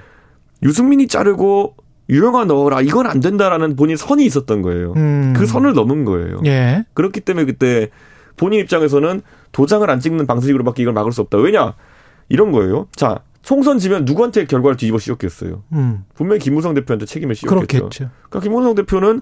유승민이 0.64 1.08
자르고 1.08 1.76
유영아 2.10 2.46
넣어라 2.46 2.82
이건 2.82 3.06
안 3.06 3.20
된다라는 3.20 3.76
본인 3.76 3.96
선이 3.96 4.26
있었던 4.26 4.64
거예요. 4.64 4.94
음. 4.98 5.34
그 5.38 5.46
선을 5.46 5.74
넘은 5.74 6.06
거예요. 6.06 6.42
예. 6.48 6.86
그렇기 6.96 7.22
때문에 7.22 7.46
그때 7.46 7.90
본인 8.36 8.60
입장에서는 8.62 9.22
도장을 9.52 9.88
안 9.88 10.00
찍는 10.00 10.26
방식으로밖에 10.26 10.82
이걸 10.82 10.96
막을 10.96 11.12
수 11.12 11.22
없다. 11.22 11.38
왜냐 11.38 11.76
이런 12.30 12.52
거예요. 12.52 12.88
자 12.96 13.20
총선 13.42 13.80
지면 13.80 14.06
누구한테 14.06 14.46
결과를 14.46 14.78
뒤집어 14.78 14.98
씌웠겠어요. 15.00 15.64
음. 15.74 16.04
분명히 16.14 16.40
김무성 16.40 16.74
대표한테 16.74 17.06
책임을 17.06 17.36
씌웠겠죠. 17.36 17.66
그렇겠죠. 17.88 18.10
그러니까 18.30 18.40
김무성 18.42 18.76
대표는 18.76 19.22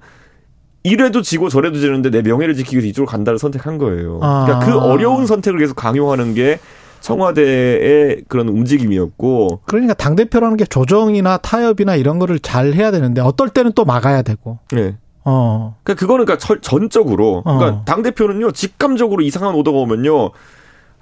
이래도 0.84 1.22
지고 1.22 1.50
저래도 1.50 1.78
지는데 1.80 2.10
내 2.10 2.22
명예를 2.22 2.56
지키기 2.56 2.78
위해서 2.78 2.88
이쪽으로 2.88 3.08
간다를 3.10 3.38
선택한 3.40 3.78
거예요. 3.78 4.20
아. 4.22 4.46
그러니까 4.46 4.66
그 4.72 4.78
어려운 4.80 5.26
선택을 5.26 5.60
계속 5.60 5.76
강요하는 5.76 6.34
게 6.34 6.60
청와대의 7.02 8.24
그런 8.28 8.50
움직임이었고 8.50 9.62
그러니까 9.66 9.94
당 9.94 10.16
대표라는 10.16 10.58
게 10.58 10.66
조정이나 10.66 11.38
타협이나 11.38 11.96
이런 11.96 12.20
거를 12.20 12.40
잘 12.40 12.74
해야 12.74 12.92
되는데 12.92 13.22
어떨 13.22 13.50
때는 13.50 13.72
또 13.74 13.86
막아야 13.86 14.22
되고. 14.22 14.60
네. 14.72 14.98
어. 15.26 15.76
그러니까 15.84 16.00
그거는 16.00 16.26
그러니까 16.26 16.46
절- 16.46 16.62
전적으로 16.62 17.44
그러니까 17.44 17.68
어. 17.68 17.82
당 17.86 18.02
대표는요 18.02 18.52
직감적으로 18.52 19.22
이상한 19.22 19.54
오더가 19.56 19.78
오면요 19.80 20.32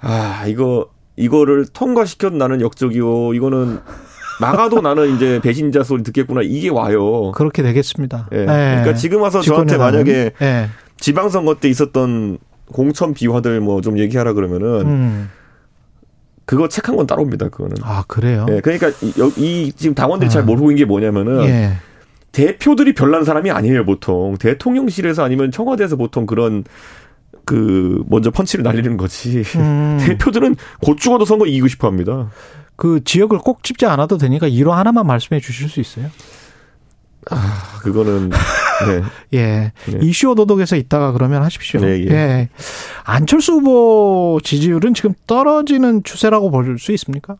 아 0.00 0.44
이거 0.48 0.88
이거를 1.18 1.66
통과시켜도 1.72 2.36
나는 2.36 2.60
역적이요 2.60 3.34
이거는 3.34 3.80
막아도 4.40 4.80
나는 4.80 5.16
이제 5.16 5.40
배신자 5.42 5.82
소리 5.82 6.02
듣겠구나 6.04 6.42
이게 6.44 6.68
와요. 6.70 7.32
그렇게 7.32 7.62
되겠습니다. 7.62 8.28
예. 8.32 8.44
그러니까 8.46 8.94
지금 8.94 9.20
와서 9.22 9.40
저한테. 9.42 9.76
만약에 9.76 10.32
예. 10.40 10.68
지방선거 10.98 11.56
때 11.56 11.68
있었던 11.68 12.38
공천 12.72 13.14
비화들 13.14 13.60
뭐 13.60 13.80
좀 13.80 13.98
얘기하라 13.98 14.32
그러면은 14.34 14.86
음. 14.86 15.30
그거 16.44 16.68
책 16.68 16.88
한 16.88 16.96
권 16.96 17.06
따로입니다. 17.06 17.48
그거는. 17.48 17.76
아 17.82 18.04
그래요. 18.06 18.46
예, 18.50 18.60
그러니까 18.60 18.88
이, 19.02 19.12
여- 19.20 19.30
이 19.36 19.72
지금 19.76 19.94
당원들이 19.94 20.30
잘 20.30 20.42
아. 20.42 20.44
모르고 20.44 20.70
있는 20.70 20.76
게 20.76 20.84
뭐냐면은 20.86 21.44
예. 21.44 21.72
대표들이 22.32 22.94
별난 22.94 23.24
사람이 23.24 23.50
아니에요 23.50 23.84
보통 23.84 24.36
대통령실에서 24.38 25.24
아니면 25.24 25.50
청와대에서 25.50 25.96
보통 25.96 26.26
그런 26.26 26.62
그 27.48 28.02
먼저 28.08 28.30
펀치를 28.30 28.62
날리는 28.62 28.98
거지. 28.98 29.42
음. 29.56 29.96
대표들은 30.06 30.54
곧 30.82 30.98
죽어도 30.98 31.24
선거 31.24 31.46
이기고 31.46 31.66
싶어 31.68 31.86
합니다. 31.88 32.30
그 32.76 33.02
지역을 33.02 33.38
꼭 33.38 33.64
찝지 33.64 33.86
않아도 33.86 34.18
되니까 34.18 34.46
일화 34.48 34.76
하나만 34.76 35.06
말씀해 35.06 35.40
주실 35.40 35.70
수 35.70 35.80
있어요? 35.80 36.10
아, 37.30 37.78
그거는 37.80 38.28
네. 38.28 39.02
예. 39.38 39.72
네. 39.86 39.98
이슈 40.02 40.28
오도독에서 40.30 40.76
있다가 40.76 41.12
그러면 41.12 41.42
하십시오. 41.42 41.80
네, 41.80 42.06
예. 42.10 42.48
안철수 43.04 43.52
후보 43.54 44.38
지지율은 44.44 44.92
지금 44.92 45.14
떨어지는 45.26 46.02
추세라고 46.02 46.50
볼 46.50 46.76
수 46.78 46.92
있습니까? 46.92 47.36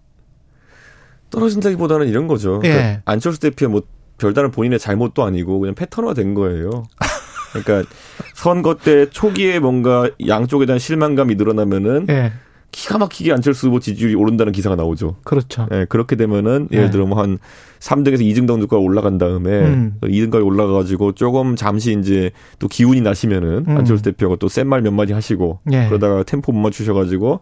떨어진다기보다는 1.30 2.08
이런 2.08 2.26
거죠. 2.28 2.60
예. 2.64 2.68
그러니까 2.70 3.02
안철수 3.04 3.40
대표의 3.40 3.70
뭐 3.70 3.82
별다른 4.16 4.50
본인의 4.50 4.78
잘못도 4.78 5.22
아니고 5.22 5.58
그냥 5.60 5.74
패턴화 5.74 6.14
된 6.14 6.32
거예요. 6.32 6.84
그러니까 7.62 7.88
선거 8.34 8.74
때 8.76 9.08
초기에 9.10 9.58
뭔가 9.58 10.08
양쪽에 10.26 10.66
대한 10.66 10.78
실망감이 10.78 11.34
늘어나면은 11.36 12.06
예. 12.10 12.32
기가 12.70 12.98
막히게 12.98 13.32
안철수 13.32 13.68
후보 13.68 13.80
지지율이 13.80 14.14
오른다는 14.14 14.52
기사가 14.52 14.76
나오죠. 14.76 15.16
그렇죠. 15.24 15.66
예, 15.72 15.86
그렇게 15.88 16.16
되면은 16.16 16.68
예를 16.70 16.86
네. 16.86 16.90
들어 16.90 17.06
뭐 17.06 17.18
한 17.18 17.38
3등에서 17.80 18.20
2등 18.20 18.46
정도가 18.46 18.76
올라간 18.76 19.16
다음에 19.18 19.50
음. 19.50 19.94
2등까지 20.02 20.44
올라가가지고 20.44 21.12
조금 21.12 21.56
잠시 21.56 21.96
이제 21.98 22.30
또 22.58 22.68
기운이 22.68 23.00
나시면은 23.00 23.64
음. 23.68 23.76
안철수 23.76 24.02
대표가 24.04 24.36
또 24.36 24.48
센 24.48 24.66
말 24.66 24.82
몇 24.82 24.92
마디 24.92 25.12
하시고 25.14 25.60
예. 25.72 25.86
그러다가 25.88 26.22
템포 26.24 26.52
못 26.52 26.58
맞추셔가지고 26.60 27.40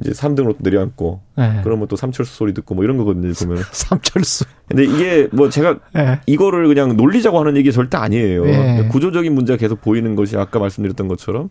이제 0.00 0.12
3등으로 0.12 0.56
내려앉고 0.58 1.20
예. 1.38 1.60
그러면 1.64 1.88
또 1.88 1.96
삼철수 1.96 2.36
소리 2.36 2.54
듣고 2.54 2.74
뭐 2.74 2.84
이런 2.84 2.96
거거든요 2.96 3.32
보면. 3.32 3.62
삼철수. 3.72 4.44
근데 4.68 4.84
이게 4.84 5.28
뭐 5.32 5.48
제가 5.50 5.78
예. 5.96 6.20
이거를 6.26 6.68
그냥 6.68 6.96
놀리자고 6.96 7.38
하는 7.40 7.56
얘기 7.56 7.72
절대 7.72 7.96
아니에요. 7.96 8.46
예. 8.46 8.88
구조적인 8.90 9.34
문제가 9.34 9.56
계속 9.56 9.80
보이는 9.80 10.14
것이 10.14 10.36
아까 10.36 10.58
말씀드렸던 10.58 11.08
것처럼 11.08 11.50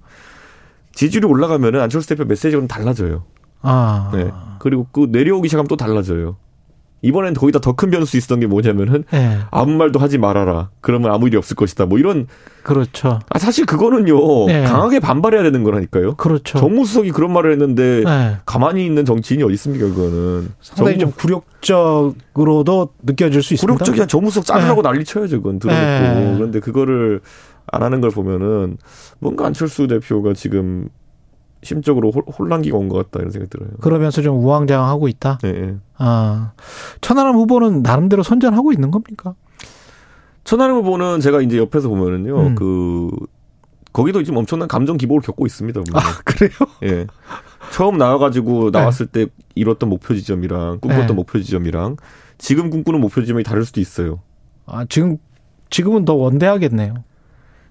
지지율이 0.93 1.27
올라가면은 1.27 1.81
안철수 1.81 2.09
대표 2.09 2.25
메시지가 2.25 2.51
좀 2.51 2.67
달라져요. 2.67 3.23
아. 3.61 4.11
네. 4.13 4.31
그리고 4.59 4.87
그 4.91 5.07
내려오기 5.11 5.49
시작하면 5.49 5.67
또 5.67 5.75
달라져요. 5.75 6.37
이번엔 7.01 7.33
거기다 7.33 7.59
더 7.59 7.73
큰 7.73 7.91
변수 7.91 8.17
있었던 8.17 8.39
게 8.41 8.47
뭐냐면은 8.47 9.05
예. 9.13 9.37
아무 9.51 9.71
말도 9.77 9.99
하지 9.99 10.17
말아라. 10.17 10.69
그러면 10.81 11.11
아무 11.11 11.27
일이 11.27 11.37
없을 11.37 11.55
것이다. 11.55 11.85
뭐 11.85 11.97
이런 11.97 12.27
그렇죠. 12.63 13.19
아 13.29 13.39
사실 13.39 13.65
그거는요 13.65 14.45
네. 14.47 14.63
강하게 14.65 14.99
반발해야 14.99 15.43
되는 15.43 15.63
거라니까요. 15.63 16.15
그렇죠. 16.15 16.59
정무수석이 16.59 17.11
그런 17.11 17.31
말을 17.31 17.51
했는데 17.53 18.03
예. 18.05 18.37
가만히 18.45 18.85
있는 18.85 19.05
정치인이 19.05 19.43
어디 19.43 19.53
있습니까 19.53 19.85
그거는. 19.87 20.49
상당히 20.61 20.97
좀 20.99 21.11
정무- 21.11 21.41
굴욕적으로도 22.33 22.89
느껴질 23.03 23.41
수 23.43 23.53
있습니다. 23.53 23.73
굴욕적이야 23.77 24.05
정무수석 24.07 24.45
자르라고 24.45 24.81
난리 24.81 25.03
쳐야죠 25.05 25.41
그건 25.41 25.59
들어놓고. 25.59 25.85
네. 26.19 26.33
그런데 26.37 26.59
그거를 26.59 27.21
안 27.71 27.83
하는 27.83 28.01
걸 28.01 28.09
보면은 28.09 28.77
뭔가 29.19 29.45
안철수 29.45 29.87
대표가 29.87 30.33
지금 30.33 30.89
심적으로 31.63 32.11
홀- 32.11 32.23
혼란기가 32.23 32.77
온 32.77 32.87
것 32.89 32.97
같다 32.97 33.19
이런 33.19 33.31
생각이 33.31 33.49
들어요. 33.49 33.69
그러면서 33.81 34.21
좀 34.21 34.37
우왕좌왕하고 34.43 35.07
있다. 35.07 35.39
예, 35.43 35.49
예. 35.49 35.75
아. 35.97 36.53
천하람 37.01 37.35
후보는 37.35 37.81
나름대로 37.83 38.23
선전하고 38.23 38.71
있는 38.71 38.91
겁니까? 38.91 39.35
천하람 40.45 40.77
후보는 40.77 41.19
제가 41.19 41.41
이제 41.41 41.57
옆에서 41.57 41.89
보면은요, 41.89 42.37
음. 42.39 42.55
그, 42.55 43.09
거기도 43.91 44.23
지금 44.23 44.37
엄청난 44.37 44.67
감정 44.67 44.97
기복을 44.97 45.21
겪고 45.21 45.45
있습니다. 45.45 45.81
아, 45.93 45.99
그래요? 46.23 46.51
예. 46.83 47.07
처음 47.71 47.97
나와가지고 47.97 48.69
나왔을 48.71 49.05
때 49.07 49.27
이뤘던 49.55 49.89
목표 49.89 50.15
지점이랑 50.15 50.79
꿈꿨던 50.79 51.07
네. 51.07 51.13
목표 51.13 51.39
지점이랑 51.41 51.97
지금 52.37 52.69
꿈꾸는 52.69 53.01
목표 53.01 53.21
지점이 53.21 53.43
다를 53.43 53.65
수도 53.65 53.81
있어요. 53.81 54.19
아, 54.65 54.85
지금, 54.87 55.17
지금은 55.69 56.05
더 56.05 56.13
원대하겠네요. 56.13 56.93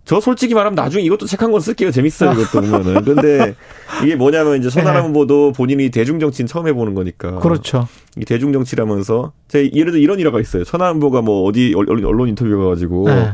저 0.08 0.20
솔직히 0.20 0.54
말하면 0.54 0.74
나중에 0.74 1.04
이것도 1.04 1.26
책 1.26 1.42
한 1.42 1.52
권 1.52 1.60
쓸게요. 1.60 1.90
재밌어요. 1.90 2.32
이것도 2.32 2.62
보면은. 2.62 3.04
근데 3.04 3.54
이게 4.02 4.16
뭐냐면 4.16 4.58
이제 4.58 4.70
천하람 4.70 5.02
네. 5.02 5.08
후보도 5.08 5.52
본인이 5.52 5.90
대중정치는 5.90 6.48
처음 6.48 6.66
해보는 6.66 6.94
거니까. 6.94 7.38
그렇죠. 7.40 7.86
이 8.16 8.24
대중정치라면서 8.24 9.32
제 9.48 9.70
예를 9.70 9.92
들어 9.92 10.00
이런 10.02 10.18
일화가 10.18 10.40
있어요. 10.40 10.64
천하람 10.64 10.96
후보가 10.96 11.20
뭐 11.20 11.42
어디 11.46 11.74
언론, 11.76 12.26
인터뷰 12.28 12.56
가가지고 12.58 13.04
네. 13.08 13.32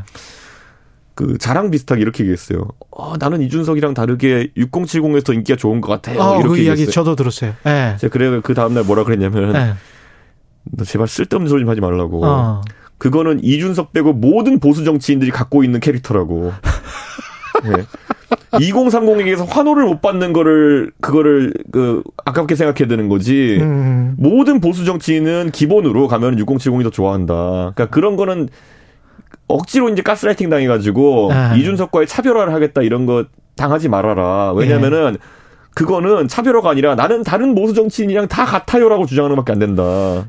그 1.14 1.38
자랑 1.38 1.70
비슷하게 1.70 2.02
이렇게 2.02 2.24
얘기했어요. 2.24 2.66
어, 2.90 3.14
나는 3.18 3.40
이준석이랑 3.42 3.94
다르게 3.94 4.48
6070에서 4.56 5.24
더 5.24 5.32
인기가 5.32 5.56
좋은 5.56 5.80
것 5.80 5.92
같아요. 5.92 6.20
아, 6.20 6.30
이렇게 6.38 6.48
그 6.48 6.56
이야기 6.56 6.70
얘기했어요. 6.80 6.90
저도 6.92 7.14
들었어요. 7.14 7.52
예. 7.66 7.96
제가 8.00 8.12
그래 8.12 8.40
그 8.42 8.52
다음 8.54 8.74
날 8.74 8.82
뭐라 8.82 9.04
그랬냐면 9.04 9.54
예. 9.54 9.74
너 10.72 10.84
제발 10.84 11.06
쓸데없는 11.06 11.48
소리 11.48 11.60
좀 11.62 11.70
하지 11.70 11.80
말라고. 11.80 12.24
어. 12.26 12.62
그거는 13.04 13.44
이준석 13.44 13.92
빼고 13.92 14.14
모든 14.14 14.58
보수 14.58 14.82
정치인들이 14.82 15.30
갖고 15.30 15.62
있는 15.62 15.78
캐릭터라고. 15.78 16.54
네. 17.62 17.84
2030에게서 18.52 19.46
환호를 19.46 19.84
못 19.84 20.00
받는 20.00 20.32
거를 20.32 20.90
그거를 21.02 21.52
그 21.70 22.02
아깝게 22.24 22.54
생각해야 22.54 22.88
되는 22.88 23.10
거지. 23.10 23.58
음. 23.60 24.14
모든 24.16 24.58
보수 24.58 24.86
정치인은 24.86 25.50
기본으로 25.50 26.08
가면 26.08 26.36
6070이 26.36 26.82
더 26.82 26.88
좋아한다. 26.88 27.34
그러니까 27.74 27.88
그런 27.90 28.16
거는 28.16 28.48
억지로 29.48 29.90
이제 29.90 30.00
가스라이팅 30.00 30.48
당해가지고 30.48 31.30
아. 31.30 31.54
이준석과의 31.56 32.06
차별화를 32.06 32.54
하겠다 32.54 32.80
이런 32.80 33.04
거 33.04 33.26
당하지 33.54 33.90
말아라. 33.90 34.54
왜냐면은 34.54 35.18
그거는 35.74 36.28
차별화가 36.28 36.70
아니라 36.70 36.94
나는 36.94 37.24
다른 37.24 37.54
보수 37.54 37.74
정치인이랑 37.74 38.28
다 38.28 38.44
같아요라고 38.44 39.06
주장하는 39.06 39.36
것밖에 39.36 39.52
안 39.52 39.58
된다. 39.58 39.82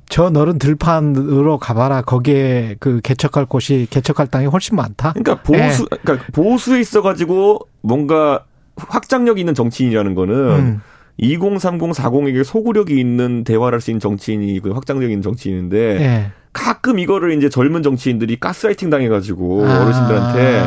저 0.09 0.29
너른 0.29 0.57
들판으로 0.57 1.59
가봐라. 1.59 2.01
거기에 2.01 2.75
그 2.79 2.99
개척할 3.01 3.45
곳이 3.45 3.87
개척할 3.89 4.27
땅이 4.27 4.47
훨씬 4.47 4.75
많다. 4.75 5.13
그러니까 5.13 5.43
보수, 5.43 5.87
예. 5.91 5.97
그러니까 6.03 6.27
보수에 6.33 6.79
있어 6.79 7.01
가지고 7.01 7.59
뭔가 7.81 8.43
확장력 8.75 9.37
있는 9.39 9.53
정치인이라는 9.53 10.15
거는 10.15 10.35
음. 10.35 10.81
2030, 11.17 11.91
40에게 11.91 12.43
소구력이 12.43 12.99
있는 12.99 13.43
대화를 13.43 13.75
할 13.77 13.81
수 13.81 13.91
있는 13.91 13.99
정치인이 14.01 14.59
그 14.59 14.71
확장력 14.71 15.09
있는 15.09 15.21
정치인인데 15.21 15.77
예. 16.01 16.31
가끔 16.53 16.99
이거를 16.99 17.37
이제 17.37 17.49
젊은 17.49 17.83
정치인들이 17.83 18.39
가스라이팅 18.39 18.89
당해가지고 18.89 19.65
아. 19.67 19.83
어르신들한테 19.83 20.65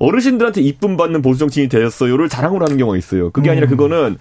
어르신들한테 0.00 0.60
이쁨 0.62 0.96
받는 0.96 1.22
보수 1.22 1.40
정치인이 1.40 1.68
되었어요를 1.68 2.28
자랑을 2.28 2.62
하는 2.62 2.76
경우가 2.76 2.96
있어요. 2.96 3.30
그게 3.30 3.50
아니라 3.50 3.66
음. 3.66 3.70
그거는 3.70 4.16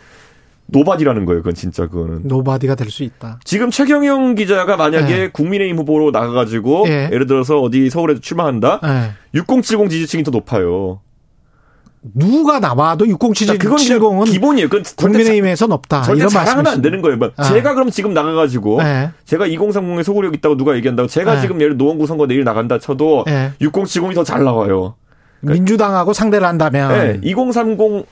nobody라는 0.69 1.25
거예요. 1.25 1.41
그건 1.41 1.53
진짜 1.55 1.87
그거는. 1.87 2.21
nobody가 2.25 2.75
될 2.75 2.89
수 2.89 3.03
있다. 3.03 3.39
지금 3.45 3.69
최경영 3.71 4.35
기자가 4.35 4.75
만약에 4.75 5.15
네. 5.15 5.27
국민의힘 5.29 5.77
후보로 5.77 6.11
나가가지고 6.11 6.85
예. 6.87 7.09
예를 7.11 7.25
들어서 7.25 7.61
어디 7.61 7.89
서울에서 7.89 8.19
출마한다. 8.19 8.81
예. 8.83 9.11
6070 9.33 9.89
지지층이 9.89 10.23
더 10.23 10.31
높아요. 10.31 10.99
누가 12.13 12.59
나와도 12.59 13.05
그러니까 13.05 13.27
6070은 13.27 13.59
그건 13.59 13.77
그냥 13.77 14.23
기본이에요. 14.25 14.69
그건 14.69 14.83
국민의힘에서 14.95 15.67
높다. 15.67 16.03
절대 16.03 16.19
이런 16.19 16.29
자랑하면 16.29 16.67
안 16.67 16.81
되는 16.81 17.01
거예요. 17.01 17.17
막 17.17 17.33
아. 17.37 17.43
제가 17.43 17.73
그럼 17.73 17.89
지금 17.89 18.13
나가가지고 18.13 18.79
예. 18.81 19.11
제가 19.25 19.47
2030에 19.47 20.03
소구력 20.03 20.33
있다고 20.33 20.57
누가 20.57 20.75
얘기한다고 20.75 21.07
제가 21.07 21.35
네. 21.35 21.41
지금 21.41 21.59
예를 21.61 21.77
노원구 21.77 22.07
선거 22.07 22.27
내일 22.27 22.43
나간다 22.43 22.77
쳐도 22.79 23.25
예. 23.27 23.51
6070이 23.61 24.15
더 24.15 24.23
잘 24.23 24.43
나와요. 24.43 24.95
민주당하고 25.41 26.13
상대를 26.13 26.47
한다면 26.47 26.89
네, 26.89 27.19
2030 27.23 28.05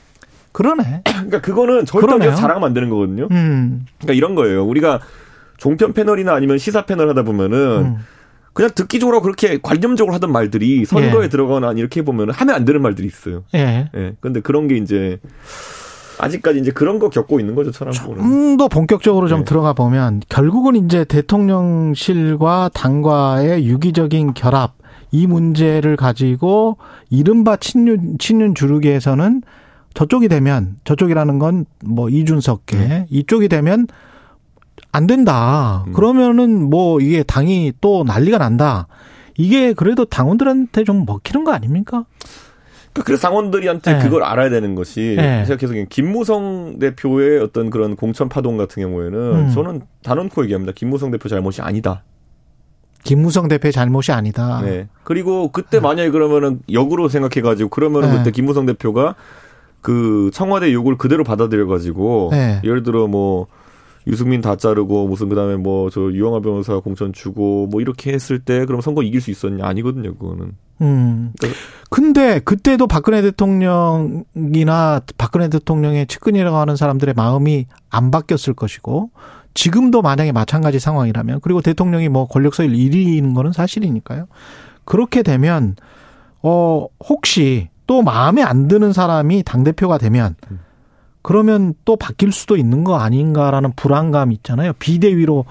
그러네. 0.52 1.02
그러니까 1.04 1.42
그거는 1.42 1.86
절대 1.86 2.08
안 2.14 2.74
되는 2.74 2.90
거거든요. 2.90 3.28
음. 3.32 3.86
그러니까 4.00 4.14
이런 4.14 4.36
거예요. 4.36 4.66
우리가 4.66 5.02
종편 5.58 5.94
패널이나 5.94 6.34
아니면 6.34 6.58
시사 6.58 6.86
패널 6.86 7.10
하다 7.10 7.24
보면은 7.24 7.58
음. 7.58 7.98
그냥 8.54 8.72
듣기 8.74 9.00
좋으라고 9.00 9.22
그렇게 9.22 9.60
관념적으로 9.62 10.14
하던 10.16 10.32
말들이 10.32 10.86
선거에 10.86 11.26
예. 11.26 11.30
들어가거나 11.30 11.74
이렇게 11.74 12.04
보면 12.04 12.30
하면 12.30 12.56
안 12.56 12.64
되는 12.64 12.82
말들이 12.82 13.06
있어요. 13.06 13.44
예. 13.54 13.90
예. 13.94 14.16
근데 14.22 14.40
그런 14.40 14.70
게 14.70 14.78
이제 14.78 15.20
아직까지 16.20 16.60
이제 16.60 16.72
그런 16.72 17.00
거 17.00 17.10
겪고 17.10 17.42
있는 17.42 17.56
거죠, 17.56 17.74
사람들은. 17.74 18.16
좀더 18.16 18.70
본격적으로 18.70 19.28
좀 19.28 19.40
네. 19.40 19.46
들어가 19.46 19.74
보면 19.74 20.22
결국은 20.30 20.78
이제 20.78 21.04
대통령실과 21.04 22.70
당과의 22.74 23.68
유기적인 23.68 24.34
결합 24.34 24.76
이 25.12 25.28
문제를 25.28 25.96
가지고 25.96 26.78
이른바 27.10 27.56
친윤 27.56 28.18
친윤 28.20 28.56
주류계에서는 28.56 29.42
저쪽이 29.94 30.28
되면 30.28 30.78
저쪽이라는 30.84 31.40
건 31.40 31.66
뭐 31.86 32.10
이준석계 32.10 32.78
네. 32.78 33.06
이쪽이 33.10 33.48
되면 33.48 33.88
안 34.92 35.08
된다. 35.08 35.84
음. 35.88 35.94
그러면은 35.94 36.70
뭐 36.70 37.00
이게 37.00 37.24
당이 37.24 37.74
또 37.82 38.04
난리가 38.04 38.38
난다. 38.38 38.88
이게 39.38 39.74
그래도 39.74 40.06
당원들한테 40.06 40.84
좀 40.84 41.06
먹히는 41.06 41.44
거 41.44 41.52
아닙니까? 41.54 42.06
그래서 43.04 43.24
당원들이한테 43.24 43.94
네. 43.98 44.00
그걸 44.04 44.24
알아야 44.24 44.50
되는 44.50 44.74
것이 44.74 45.16
네. 45.18 45.44
제가 45.46 45.58
계속 45.58 45.74
김무성 45.90 46.80
대표의 46.80 47.42
어떤 47.42 47.70
그런 47.70 47.98
공천 47.98 48.30
파동 48.30 48.56
같은 48.56 48.82
경우에는 48.82 49.20
음. 49.20 49.50
저는 49.54 49.82
단언코 50.04 50.44
얘기합니다. 50.44 50.72
김무성 50.74 51.12
대표 51.12 51.28
잘못이 51.28 51.62
아니다. 51.62 52.04
김무성 53.06 53.48
대표의 53.48 53.72
잘못이 53.72 54.12
아니다. 54.12 54.62
네. 54.62 54.88
그리고 55.04 55.50
그때 55.52 55.80
만약에 55.80 56.10
그러면은 56.10 56.60
역으로 56.72 57.08
생각해가지고 57.08 57.70
그러면은 57.70 58.10
네. 58.10 58.18
그때 58.18 58.32
김무성 58.32 58.66
대표가 58.66 59.16
그 59.82 60.32
청와대 60.34 60.74
요구를 60.74 60.98
그대로 60.98 61.24
받아들여가지고 61.24 62.30
네. 62.32 62.60
예를 62.64 62.82
들어 62.82 63.06
뭐 63.08 63.46
유승민 64.08 64.42
다 64.42 64.56
자르고 64.56 65.08
무슨 65.08 65.30
그다음에 65.30 65.56
뭐 65.56 65.90
저 65.90 66.02
유영아 66.02 66.40
변호사 66.42 66.80
공천 66.80 67.12
주고 67.14 67.68
뭐 67.68 67.82
이렇게 67.82 68.14
했을 68.14 68.40
때 68.40 68.66
그럼 68.66 68.82
선거 68.82 69.02
이길 69.04 69.22
수 69.22 69.32
있었냐 69.32 69.66
아니거든요 69.66 70.16
그거는 70.16 70.52
음. 70.82 71.32
그러니까- 71.40 71.60
근데 71.90 72.40
그때도 72.40 72.88
박근혜 72.88 73.22
대통령이나 73.22 75.02
박근혜 75.18 75.50
대통령의 75.50 76.08
측근이라고 76.08 76.56
하는 76.58 76.76
사람들의 76.76 77.14
마음이 77.16 77.68
안 77.90 78.12
바뀌었을 78.12 78.54
것이고 78.54 79.10
지금도 79.54 80.02
만약에 80.02 80.32
마찬가지 80.34 80.80
상황이라면 80.80 81.40
그리고 81.42 81.62
대통령이 81.62 82.10
뭐 82.10 82.28
권력서열 82.28 82.72
1위인 82.72 83.34
거는 83.34 83.54
사실이니까요. 83.54 84.26
그렇게 84.84 85.24
되면 85.24 85.76
어 86.44 86.88
혹시 87.08 87.70
또 87.88 88.02
마음에 88.02 88.44
안 88.44 88.68
드는 88.68 88.92
사람이 88.94 89.44
당 89.44 89.64
대표가 89.64 89.98
되면 89.98 90.36
그러면 91.26 91.74
또 91.86 91.96
바뀔 91.96 92.32
수도 92.32 92.56
있는 92.56 92.84
거 92.84 92.98
아닌가라는 93.00 93.72
불안감 93.76 94.32
있잖아요. 94.32 94.74
비대위로 94.78 95.46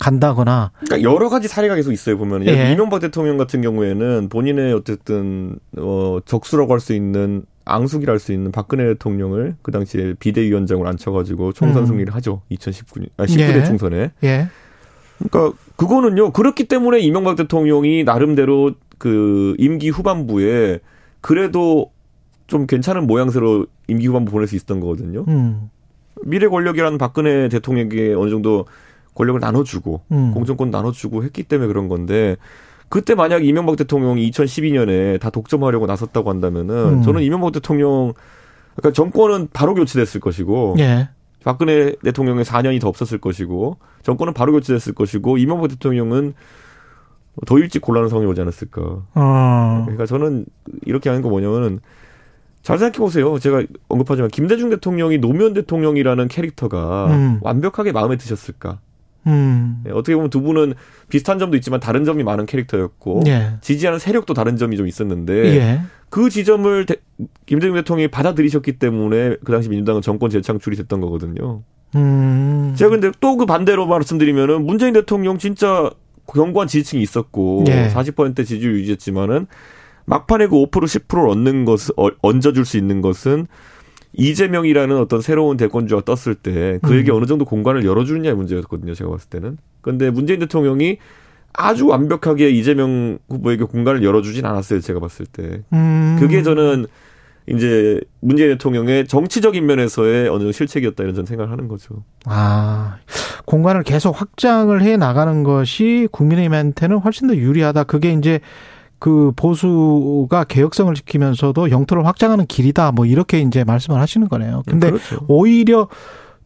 간다거나 0.00 0.72
그러니까 0.80 1.08
여러 1.08 1.28
가지 1.28 1.46
사례가 1.46 1.76
계속 1.76 1.92
있어요 1.92 2.18
보면 2.18 2.46
예. 2.46 2.50
예. 2.50 2.72
이명박 2.72 2.98
대통령 2.98 3.36
같은 3.36 3.62
경우에는 3.62 4.28
본인의 4.28 4.72
어쨌든 4.72 5.56
어 5.76 6.18
적수라고 6.24 6.72
할 6.72 6.80
수 6.80 6.94
있는 6.94 7.44
앙숙이라 7.64 8.12
할 8.12 8.18
수 8.18 8.32
있는 8.32 8.50
박근혜 8.50 8.86
대통령을 8.86 9.54
그 9.62 9.70
당시에 9.70 10.14
비대위원장으로 10.18 10.88
앉혀가지고 10.88 11.52
총선 11.52 11.84
음. 11.84 11.86
승리를 11.86 12.12
하죠 12.12 12.42
2019년 12.50 13.10
아 13.16 13.24
19대 13.26 13.60
예. 13.60 13.64
총선에 13.64 14.10
예. 14.24 14.48
그러니까 15.18 15.56
그거는요 15.76 16.32
그렇기 16.32 16.64
때문에 16.64 16.98
이명박 16.98 17.36
대통령이 17.36 18.02
나름대로 18.02 18.72
그 18.98 19.54
임기 19.58 19.90
후반부에 19.90 20.80
그래도 21.20 21.92
좀 22.50 22.66
괜찮은 22.66 23.06
모양새로 23.06 23.66
임기 23.86 24.08
후반부 24.08 24.32
보낼 24.32 24.48
수 24.48 24.56
있었던 24.56 24.80
거거든요. 24.80 25.24
음. 25.28 25.70
미래 26.24 26.48
권력이라는 26.48 26.98
박근혜 26.98 27.48
대통령에게 27.48 28.12
어느 28.14 28.28
정도 28.28 28.66
권력을 29.14 29.40
나눠주고 29.40 30.02
음. 30.10 30.32
공천권 30.34 30.70
나눠주고 30.70 31.22
했기 31.22 31.44
때문에 31.44 31.68
그런 31.68 31.88
건데 31.88 32.36
그때 32.88 33.14
만약 33.14 33.44
이명박 33.44 33.76
대통령이 33.76 34.28
2012년에 34.30 35.20
다 35.20 35.30
독점하려고 35.30 35.86
나섰다고 35.86 36.28
한다면은 36.28 36.74
음. 36.74 37.02
저는 37.02 37.22
이명박 37.22 37.52
대통령 37.52 38.12
그러니까 38.74 38.92
정권은 38.94 39.48
바로 39.52 39.74
교체됐을 39.74 40.20
것이고 40.20 40.74
예. 40.80 41.08
박근혜 41.44 41.94
대통령의 42.02 42.44
4년이 42.44 42.80
더 42.80 42.88
없었을 42.88 43.18
것이고 43.18 43.76
정권은 44.02 44.34
바로 44.34 44.52
교체됐을 44.52 44.92
것이고 44.94 45.38
이명박 45.38 45.68
대통령은 45.68 46.34
더 47.46 47.58
일찍 47.58 47.80
곤란한 47.80 48.08
상황이 48.08 48.28
오지 48.28 48.40
않았을까. 48.40 48.82
어. 49.14 49.82
그러니까 49.84 50.04
저는 50.04 50.46
이렇게 50.84 51.08
하는 51.08 51.22
거 51.22 51.28
뭐냐면은 51.28 51.78
잘 52.62 52.78
생각해 52.78 52.98
보세요. 52.98 53.38
제가 53.38 53.62
언급하지만 53.88 54.30
김대중 54.30 54.68
대통령이 54.70 55.18
노무현 55.18 55.54
대통령이라는 55.54 56.28
캐릭터가 56.28 57.06
음. 57.10 57.38
완벽하게 57.42 57.92
마음에 57.92 58.16
드셨을까? 58.16 58.80
음. 59.26 59.82
예, 59.86 59.90
어떻게 59.90 60.14
보면 60.14 60.30
두 60.30 60.40
분은 60.42 60.74
비슷한 61.08 61.38
점도 61.38 61.56
있지만 61.56 61.80
다른 61.80 62.04
점이 62.04 62.22
많은 62.22 62.46
캐릭터였고 62.46 63.22
예. 63.26 63.52
지지하는 63.60 63.98
세력도 63.98 64.32
다른 64.34 64.56
점이 64.56 64.76
좀 64.76 64.86
있었는데 64.86 65.56
예. 65.56 65.80
그 66.08 66.30
지점을 66.30 66.86
대- 66.86 66.96
김대중 67.46 67.74
대통령이 67.76 68.08
받아들이셨기 68.08 68.78
때문에 68.78 69.36
그 69.44 69.52
당시 69.52 69.68
민주당은 69.68 70.00
정권 70.02 70.30
재창출이 70.30 70.76
됐던 70.76 71.00
거거든요. 71.00 71.62
음. 71.96 72.74
제가 72.76 72.90
근데 72.90 73.10
또 73.20 73.36
그 73.36 73.46
반대로 73.46 73.86
말씀드리면은 73.86 74.64
문재인 74.64 74.92
대통령 74.94 75.38
진짜 75.38 75.90
견고한 76.26 76.68
지지층이 76.68 77.02
있었고 77.02 77.64
예. 77.68 77.88
40% 77.92 78.46
지지율 78.46 78.74
유지했지만은 78.80 79.46
막판에 80.10 80.48
그 80.48 80.56
5% 80.56 80.70
10%를 80.70 81.28
얻는 81.28 81.64
것을 81.64 81.94
어- 81.96 82.10
얹어줄 82.20 82.64
수 82.64 82.76
있는 82.76 83.00
것은 83.00 83.46
이재명이라는 84.12 84.96
어떤 84.98 85.20
새로운 85.20 85.56
대권주가 85.56 86.02
떴을 86.04 86.34
때 86.34 86.80
그에게 86.82 87.12
음. 87.12 87.16
어느 87.16 87.26
정도 87.26 87.44
공간을 87.44 87.84
열어주느냐의 87.84 88.34
문제였거든요. 88.34 88.94
제가 88.94 89.08
봤을 89.08 89.28
때는. 89.30 89.56
근데 89.82 90.10
문재인 90.10 90.40
대통령이 90.40 90.98
아주 91.52 91.86
완벽하게 91.86 92.50
이재명 92.50 93.18
후보에게 93.28 93.64
공간을 93.64 94.02
열어주진 94.02 94.44
않았어요. 94.44 94.80
제가 94.80 94.98
봤을 94.98 95.26
때. 95.26 95.62
음. 95.72 96.16
그게 96.18 96.42
저는 96.42 96.86
이제 97.46 98.00
문재인 98.20 98.50
대통령의 98.50 99.06
정치적인 99.06 99.64
면에서의 99.64 100.28
어느 100.28 100.40
정도 100.40 100.52
실책이었다 100.52 101.04
이런 101.04 101.24
생각을 101.24 101.50
하는 101.50 101.68
거죠. 101.68 102.02
아, 102.24 102.96
공간을 103.44 103.84
계속 103.84 104.20
확장을 104.20 104.80
해 104.82 104.96
나가는 104.96 105.42
것이 105.44 106.08
국민의힘한테는 106.10 106.98
훨씬 106.98 107.28
더 107.28 107.36
유리하다. 107.36 107.84
그게 107.84 108.12
이제 108.12 108.40
그 109.00 109.32
보수가 109.34 110.44
개혁성을 110.44 110.94
지키면서도 110.94 111.70
영토를 111.70 112.06
확장하는 112.06 112.46
길이다. 112.46 112.92
뭐 112.92 113.06
이렇게 113.06 113.40
이제 113.40 113.64
말씀을 113.64 113.98
하시는 113.98 114.28
거네요. 114.28 114.62
근데 114.66 114.90
그렇죠. 114.90 115.24
오히려 115.26 115.88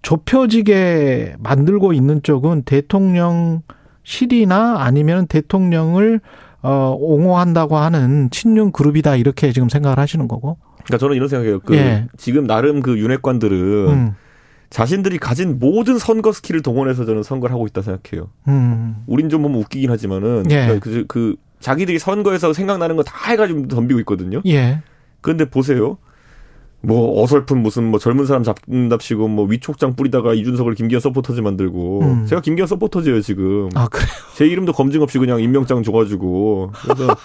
좁혀지게 0.03 1.35
만들고 1.41 1.93
있는 1.93 2.23
쪽은 2.23 2.63
대통령실이나 2.63 3.65
아니면 4.79 5.27
대통령을 5.27 6.21
어 6.63 6.97
옹호한다고 6.99 7.77
하는 7.77 8.31
친윤 8.31 8.71
그룹이다 8.73 9.17
이렇게 9.17 9.53
지금 9.53 9.69
생각을 9.69 9.99
하시는 9.99 10.29
거고. 10.29 10.57
그러니까 10.85 10.99
저는 10.99 11.17
이런 11.17 11.29
생각해요. 11.29 11.59
그 11.61 11.75
예. 11.75 12.07
지금 12.17 12.47
나름 12.47 12.81
그 12.81 12.99
윤핵관들은 12.99 13.57
음. 13.89 14.15
자신들이 14.71 15.19
가진 15.19 15.59
모든 15.59 15.99
선거 15.99 16.31
스킬을 16.33 16.63
동원해서 16.63 17.05
저는 17.05 17.25
선거를 17.25 17.53
하고 17.53 17.67
있다 17.67 17.83
생각해요. 17.83 18.29
음. 18.47 19.03
우린 19.07 19.29
좀 19.29 19.43
보면 19.43 19.59
웃기긴 19.59 19.91
하지만은 19.91 20.45
예. 20.51 20.79
그, 20.81 21.05
그 21.09 21.37
자기들이 21.61 21.99
선거에서 21.99 22.53
생각나는 22.53 22.97
거 22.97 23.03
다 23.03 23.31
해가지고 23.31 23.69
덤비고 23.69 24.01
있거든요. 24.01 24.41
예. 24.47 24.83
그런데 25.21 25.45
보세요. 25.49 25.99
뭐 26.81 27.23
어설픈 27.23 27.63
무슨 27.63 27.85
뭐 27.85 27.99
젊은 27.99 28.27
사람 28.27 28.43
잡는답시고 28.43 29.29
뭐 29.29 29.47
위촉장 29.47 29.97
뿌리다가 29.97 30.35
이준석을 30.35 30.75
김기현 30.75 31.01
서포터즈 31.01 31.41
만들고 31.41 32.01
음. 32.03 32.27
제가 32.27 32.43
김기현 32.43 32.67
서포터즈예요 32.69 33.23
지금 33.23 33.71
아 33.75 33.89
그래요. 33.89 34.07
제 34.37 34.47
이름도 34.47 34.75
검증 34.75 35.01
없이 35.01 35.19
그냥 35.19 35.41
임명장 35.41 35.83
줘가지고 35.83 36.73
그래서 36.83 37.17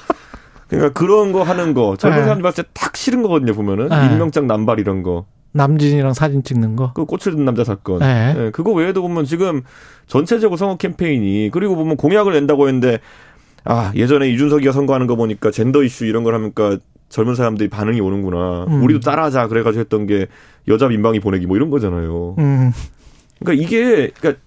그러니까 0.70 0.94
그런 0.94 1.34
거 1.34 1.44
하는 1.44 1.74
거 1.74 1.98
젊은 1.98 2.20
네. 2.20 2.24
사람들 2.24 2.44
봤을 2.44 2.64
때탁 2.64 2.96
싫은 2.96 3.22
거거든요 3.22 3.54
보면은 3.54 3.90
네. 3.90 4.06
임명장 4.14 4.48
남발 4.48 4.80
이런 4.80 5.04
거 5.04 5.26
남진이랑 5.52 6.14
사진 6.14 6.44
찍는 6.44 6.76
거. 6.76 6.94
그 6.94 7.06
꽃을 7.06 7.36
든 7.36 7.44
남자 7.44 7.64
사건. 7.64 8.00
네. 8.00 8.36
예, 8.38 8.52
그거 8.52 8.72
외에도 8.72 9.02
보면 9.02 9.26
지금 9.26 9.64
전체적으로 10.06 10.58
선거 10.58 10.78
캠페인이 10.78 11.50
그리고 11.52 11.76
보면 11.76 11.98
공약을 11.98 12.34
낸다고 12.34 12.68
했는데 12.68 13.00
아 13.70 13.92
예전에 13.96 14.28
이준석이가 14.32 14.72
선거하는 14.72 15.06
거 15.06 15.16
보니까 15.16 15.52
젠더 15.52 15.84
이슈 15.84 16.06
이런 16.06 16.24
걸 16.24 16.34
하니까 16.34 16.80
젊은 17.10 17.36
사람들이 17.36 17.70
반응이 17.70 18.02
오는구나. 18.02 18.66
음. 18.68 18.84
우리도 18.84 19.00
따라하자 19.00 19.48
그래가지고 19.48 19.80
했던 19.80 20.08
게 20.08 20.26
여자 20.68 20.88
민방위 20.88 21.20
보내기 21.20 21.46
뭐 21.46 21.56
이런 21.56 21.70
거잖아요. 21.70 22.36
음. 22.40 22.72
그러니까 23.40 23.64
이게 23.64 24.10
그러니까 24.20 24.42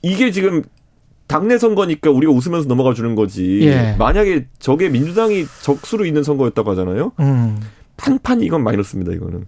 이게 0.00 0.30
지금 0.30 0.62
당내 1.26 1.58
선거니까 1.58 2.10
우리가 2.10 2.32
웃으면서 2.32 2.68
넘어가 2.68 2.94
주는 2.94 3.16
거지. 3.16 3.62
예. 3.62 3.96
만약에 3.98 4.46
저게 4.60 4.88
민주당이 4.88 5.46
적수로 5.62 6.04
있는 6.04 6.22
선거였다고 6.22 6.70
하잖아요. 6.70 7.12
음. 7.18 7.58
판판 7.96 8.42
이건 8.42 8.62
마이너스입니다. 8.62 9.12
이거는. 9.12 9.46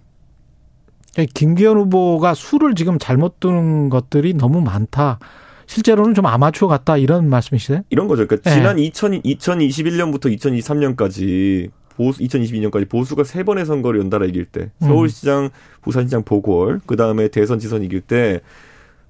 김기현 1.33 1.77
후보가 1.77 2.33
수를 2.33 2.75
지금 2.75 2.99
잘못 2.99 3.39
두는 3.39 3.89
것들이 3.89 4.33
너무 4.33 4.59
많다. 4.59 5.19
실제로는 5.67 6.13
좀 6.13 6.25
아마추어 6.25 6.67
같다 6.67 6.97
이런 6.97 7.29
말씀이시세요? 7.29 7.81
이런 7.89 8.07
거죠. 8.07 8.27
그러니까 8.27 8.49
네. 8.49 8.55
지난 8.55 8.79
2000, 8.79 9.21
2021년부터 9.21 10.35
2023년까지 10.37 11.69
보수 11.95 12.21
2022년까지 12.21 12.89
보수가 12.89 13.23
세 13.23 13.43
번의 13.43 13.65
선거를 13.65 13.99
연달아 14.01 14.25
이길 14.25 14.45
때 14.45 14.71
음. 14.81 14.87
서울시장, 14.87 15.49
부산시장 15.81 16.23
보궐 16.23 16.81
그 16.85 16.95
다음에 16.95 17.29
대선 17.29 17.59
지선 17.59 17.83
이길 17.83 18.01
때 18.01 18.41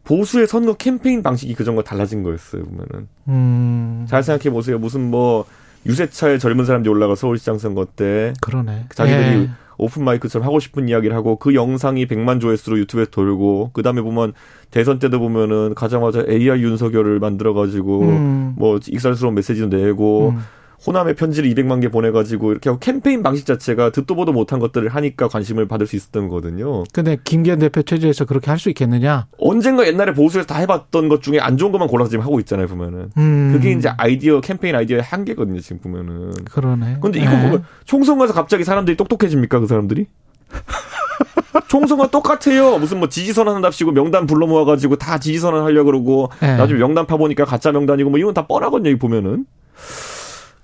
보수의 0.04 0.48
선거 0.48 0.74
캠페인 0.76 1.24
방식이 1.24 1.56
그전과 1.56 1.84
달라진 1.84 2.22
거였어요 2.22 2.64
보면은 2.64 3.08
음. 3.28 4.06
잘 4.08 4.24
생각해 4.24 4.52
보세요. 4.52 4.78
무슨 4.78 5.10
뭐 5.10 5.46
유세차에 5.86 6.38
젊은 6.38 6.66
사람들이 6.66 6.92
올라가 6.92 7.16
서울시장 7.16 7.58
선거 7.58 7.86
때 7.86 8.34
그러네. 8.42 8.86
자기들이 8.94 9.24
예. 9.24 9.50
오픈 9.78 10.04
마이크처럼 10.04 10.46
하고 10.46 10.60
싶은 10.60 10.90
이야기를 10.90 11.16
하고 11.16 11.38
그 11.38 11.54
영상이 11.54 12.08
100만 12.08 12.40
조회수로 12.42 12.80
유튜브에 12.80 13.06
돌고 13.06 13.72
그다음에 13.74 14.02
보면 14.02 14.34
대선 14.72 15.00
때도 15.00 15.20
보면은 15.20 15.74
가자마자 15.76 16.26
AI 16.28 16.62
윤석열을 16.62 17.20
만들어 17.20 17.54
가지고 17.54 18.02
음. 18.02 18.54
뭐 18.58 18.80
익살스러운 18.88 19.36
메시지도 19.36 19.76
내고 19.76 20.34
음. 20.36 20.40
호남의 20.86 21.16
편지를 21.16 21.50
200만 21.52 21.82
개 21.82 21.90
보내가지고 21.90 22.52
이렇게 22.52 22.70
하고 22.70 22.80
캠페인 22.80 23.24
방식 23.24 23.46
자체가 23.46 23.92
듣도 23.92 24.16
보도 24.16 24.34
못한 24.34 24.60
것들을 24.60 24.90
하니까 24.90 25.28
관심을 25.28 25.68
받을 25.68 25.88
수 25.88 25.96
있었던 25.96 26.28
거거든요. 26.28 26.84
근데 26.94 27.18
김기현 27.24 27.60
대표 27.60 27.82
체제에서 27.82 28.26
그렇게 28.26 28.52
할 28.52 28.56
수 28.60 28.70
있겠느냐? 28.70 29.28
언젠가 29.38 29.86
옛날에 29.86 30.14
보수에서 30.14 30.48
다 30.48 30.58
해봤던 30.60 31.10
것 31.10 31.22
중에 31.22 31.40
안 31.40 31.58
좋은 31.58 31.72
것만 31.72 31.88
골라서 31.88 32.10
지금 32.10 32.24
하고 32.24 32.40
있잖아요, 32.40 32.68
보면은. 32.68 33.12
음. 33.18 33.52
그게 33.54 33.72
이제 33.74 33.90
아이디어, 33.98 34.42
캠페인 34.42 34.76
아이디어의 34.76 35.04
한계거든요, 35.04 35.60
지금 35.60 35.80
보면은. 35.80 36.32
그러네. 36.46 36.98
근데 37.02 37.20
이거 37.20 37.34
예. 37.34 37.42
보면 37.42 37.64
총선 37.84 38.18
가서 38.18 38.34
갑자기 38.34 38.64
사람들이 38.64 38.96
똑똑해집니까, 38.98 39.60
그 39.60 39.68
사람들이? 39.68 40.08
총선과 41.68 42.10
똑같아요. 42.12 42.78
무슨 42.78 43.00
뭐 43.00 43.10
지지선언 43.10 43.56
한답시고 43.56 43.92
명단 43.92 44.26
불러 44.26 44.48
모아가지고 44.48 44.96
다 44.98 45.20
지지선언 45.20 45.64
하려고 45.64 45.88
그러고 45.88 46.30
예. 46.42 46.56
나중에 46.56 46.80
명단 46.80 47.06
파보니까 47.06 47.46
가짜 47.46 47.72
명단이고 47.72 48.10
뭐 48.10 48.20
이건 48.20 48.34
다 48.34 48.48
뻔하거든요, 48.48 48.90
여기 48.90 49.00
보면은. 49.00 49.46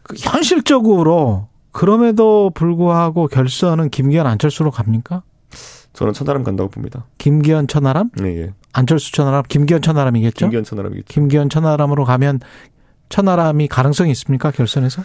그 0.03 0.15
현실적으로 0.17 1.47
그럼에도 1.71 2.51
불구하고 2.53 3.27
결선은 3.27 3.89
김기현 3.89 4.27
안철수로 4.27 4.71
갑니까? 4.71 5.23
저는 5.93 6.13
천하람 6.13 6.43
간다고 6.43 6.69
봅니다. 6.69 7.05
김기현 7.17 7.67
천하람? 7.67 8.09
네, 8.15 8.37
예. 8.41 8.53
안철수 8.73 9.11
천하람? 9.11 9.43
김기현 9.47 9.81
천하람이겠죠? 9.81 10.45
김기현 10.45 10.63
천하람이겠죠. 10.63 11.13
김기현 11.13 11.49
천하람으로 11.49 12.05
가면 12.05 12.39
천하람이 13.09 13.67
가능성이 13.67 14.11
있습니까? 14.11 14.51
결선에서? 14.51 15.03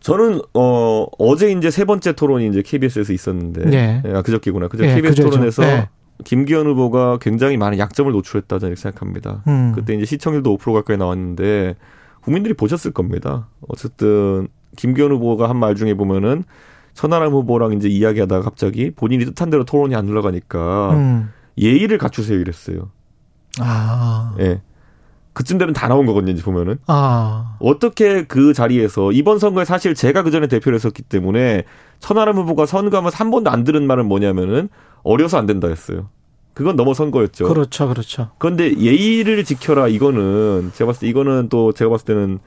저는 0.00 0.40
어 0.52 1.06
어제 1.18 1.50
이제 1.52 1.70
세 1.70 1.84
번째 1.84 2.12
토론이 2.12 2.48
이제 2.48 2.62
KBS에서 2.62 3.12
있었는데 3.12 3.64
네. 3.64 4.02
아 4.14 4.22
그저께구나. 4.22 4.68
그저 4.68 4.84
네, 4.84 4.94
KBS 4.94 5.14
그저죠. 5.14 5.30
토론에서 5.30 5.62
네. 5.62 5.88
김기현 6.24 6.66
후보가 6.66 7.18
굉장히 7.20 7.56
많은 7.56 7.78
약점을 7.78 8.10
노출했다 8.12 8.58
저는 8.58 8.76
생각합니다. 8.76 9.42
음. 9.46 9.72
그때 9.74 9.94
이제 9.94 10.04
시청률도 10.04 10.56
5% 10.58 10.72
가까이 10.74 10.96
나왔는데 10.96 11.76
국민들이 12.24 12.54
보셨을 12.54 12.92
겁니다. 12.92 13.48
어쨌든 13.68 14.48
김기현 14.76 15.12
후보가 15.12 15.48
한 15.48 15.56
말 15.56 15.74
중에 15.74 15.94
보면은 15.94 16.44
천하람 16.94 17.32
후보랑 17.32 17.72
이제 17.74 17.88
이야기하다가 17.88 18.42
갑자기 18.42 18.90
본인이 18.90 19.24
뜻한 19.24 19.50
대로 19.50 19.64
토론이 19.64 19.94
안 19.96 20.08
흘러가니까 20.08 20.92
음. 20.94 21.30
예의를 21.58 21.98
갖추세요 21.98 22.38
이랬어요. 22.38 22.90
아. 23.60 24.34
예. 24.40 24.62
그쯤 25.32 25.58
되면 25.58 25.74
다 25.74 25.88
나온 25.88 26.06
거거든요, 26.06 26.32
이제 26.32 26.42
보면은. 26.42 26.78
아. 26.86 27.56
어떻게 27.58 28.24
그 28.24 28.52
자리에서 28.52 29.10
이번 29.10 29.40
선거에 29.40 29.64
사실 29.64 29.94
제가 29.94 30.22
그 30.22 30.30
전에 30.30 30.46
대표를 30.46 30.76
했었기 30.76 31.02
때문에 31.02 31.64
천하람 31.98 32.36
후보가 32.36 32.66
선거하면서 32.66 33.16
한 33.16 33.30
번도 33.32 33.50
안 33.50 33.64
들은 33.64 33.86
말은 33.86 34.06
뭐냐면은 34.06 34.68
어려서 35.02 35.36
안 35.38 35.46
된다 35.46 35.66
했어요. 35.68 36.08
그건 36.54 36.76
넘어선 36.76 37.10
거였죠. 37.10 37.46
그렇죠, 37.48 37.88
그렇죠. 37.88 38.30
그런데 38.38 38.76
예의를 38.78 39.44
지켜라 39.44 39.88
이거는 39.88 40.70
제가 40.74 40.88
봤을 40.88 41.00
때 41.00 41.08
이거는 41.08 41.48
또 41.48 41.72
제가 41.72 41.90
봤을 41.90 42.06
때는 42.06 42.38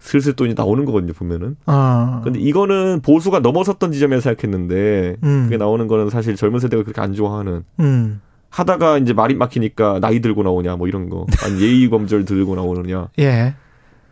슬슬 0.00 0.32
또 0.32 0.46
이제 0.46 0.54
나오는 0.56 0.84
거거든요 0.86 1.12
보면은. 1.12 1.56
아. 1.66 2.22
근데 2.24 2.40
이거는 2.40 3.00
보수가 3.02 3.40
넘어섰던 3.40 3.92
지점에서 3.92 4.22
생각했는데 4.22 5.16
음. 5.22 5.44
그게 5.44 5.58
나오는 5.58 5.86
거는 5.86 6.08
사실 6.10 6.36
젊은 6.36 6.58
세대가 6.58 6.82
그렇게 6.82 7.00
안 7.00 7.12
좋아하는 7.12 7.64
음. 7.78 8.20
하다가 8.48 8.98
이제 8.98 9.12
말이 9.12 9.34
막히니까 9.34 10.00
나이 10.00 10.20
들고 10.20 10.42
나오냐 10.42 10.76
뭐 10.76 10.88
이런 10.88 11.08
거 11.08 11.26
아니 11.44 11.60
예의 11.60 11.88
범절 11.88 12.24
들고 12.24 12.56
나오느냐 12.56 13.08
예. 13.20 13.54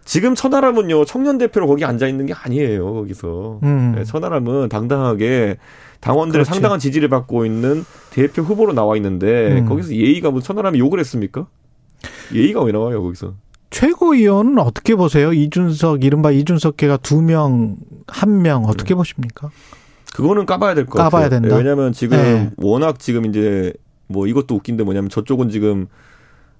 지금 0.04 0.34
천하람은요 0.34 1.04
청년 1.06 1.38
대표로 1.38 1.66
거기 1.66 1.84
앉아 1.84 2.06
있는 2.06 2.26
게 2.26 2.34
아니에요 2.34 2.94
거기서 2.94 3.60
음. 3.64 3.94
네, 3.96 4.04
천하람은 4.04 4.68
당당하게 4.68 5.56
당원들의 6.00 6.44
그렇지. 6.44 6.50
상당한 6.50 6.78
지지를 6.78 7.08
받고 7.08 7.44
있는 7.44 7.84
대표 8.10 8.42
후보로 8.42 8.72
나와 8.72 8.96
있는데 8.96 9.58
음. 9.60 9.66
거기서 9.66 9.94
예의가 9.94 10.30
뭐 10.30 10.40
천하람이 10.40 10.78
욕을 10.78 11.00
했습니까? 11.00 11.46
예의가 12.32 12.62
왜 12.62 12.72
나와요 12.72 13.02
거기서? 13.02 13.34
최고위원은 13.70 14.58
어떻게 14.58 14.94
보세요? 14.94 15.32
이준석, 15.32 16.02
이른바 16.04 16.30
이준석계가 16.30 16.98
두 16.98 17.20
명, 17.20 17.76
한 18.06 18.40
명, 18.42 18.64
어떻게 18.64 18.94
보십니까? 18.94 19.50
그거는 20.14 20.46
까봐야 20.46 20.74
될 20.74 20.86
것 20.86 20.92
같아요. 20.92 21.10
까봐야 21.10 21.28
된다. 21.28 21.48
네, 21.48 21.54
왜냐하면 21.56 21.92
지금 21.92 22.16
네. 22.16 22.50
워낙 22.56 22.98
지금 22.98 23.26
이제 23.26 23.72
뭐 24.06 24.26
이것도 24.26 24.54
웃긴데 24.54 24.84
뭐냐면 24.84 25.10
저쪽은 25.10 25.50
지금 25.50 25.86